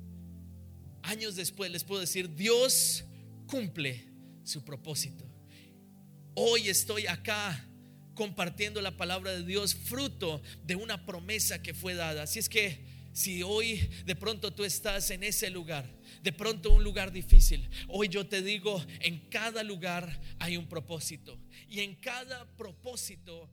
años 1.03 1.37
después 1.37 1.71
les 1.71 1.85
puedo 1.85 2.01
decir, 2.01 2.35
Dios 2.35 3.05
cumple 3.47 4.05
su 4.45 4.65
propósito. 4.65 5.25
Hoy 6.35 6.69
estoy 6.69 7.07
acá 7.07 7.69
compartiendo 8.15 8.81
la 8.81 8.97
palabra 8.97 9.33
de 9.33 9.45
Dios, 9.45 9.75
fruto 9.75 10.43
de 10.65 10.77
una 10.77 11.05
promesa 11.05 11.63
que 11.63 11.75
fue 11.75 11.95
dada. 11.95 12.23
Así 12.23 12.39
es 12.39 12.49
que 12.49 12.85
si 13.13 13.43
hoy 13.43 13.91
de 14.07 14.17
pronto 14.17 14.53
tú 14.53 14.65
estás 14.65 15.11
en 15.11 15.23
ese 15.23 15.51
lugar, 15.51 15.85
de 16.23 16.33
pronto 16.33 16.71
un 16.71 16.83
lugar 16.83 17.13
difícil, 17.13 17.69
hoy 17.89 18.09
yo 18.09 18.27
te 18.27 18.43
digo, 18.43 18.83
en 19.01 19.29
cada 19.29 19.63
lugar 19.63 20.21
hay 20.39 20.57
un 20.57 20.67
propósito 20.67 21.39
y 21.69 21.81
en 21.81 21.95
cada 21.97 22.47
propósito. 22.57 23.51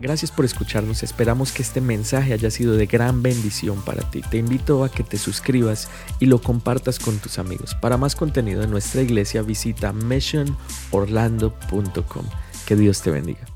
Gracias 0.00 0.30
por 0.30 0.44
escucharnos, 0.44 1.02
esperamos 1.02 1.50
que 1.52 1.62
este 1.62 1.80
mensaje 1.80 2.34
haya 2.34 2.50
sido 2.50 2.76
de 2.76 2.84
gran 2.86 3.22
bendición 3.22 3.80
para 3.82 4.10
ti. 4.10 4.20
Te 4.22 4.36
invito 4.38 4.84
a 4.84 4.90
que 4.90 5.02
te 5.02 5.16
suscribas 5.16 5.88
y 6.20 6.26
lo 6.26 6.42
compartas 6.42 6.98
con 6.98 7.16
tus 7.18 7.38
amigos. 7.38 7.74
Para 7.76 7.96
más 7.96 8.14
contenido 8.16 8.62
en 8.62 8.70
nuestra 8.70 9.00
iglesia 9.02 9.42
visita 9.42 9.92
missionorlando.com. 9.92 12.24
Que 12.66 12.76
Dios 12.76 13.02
te 13.02 13.10
bendiga. 13.10 13.53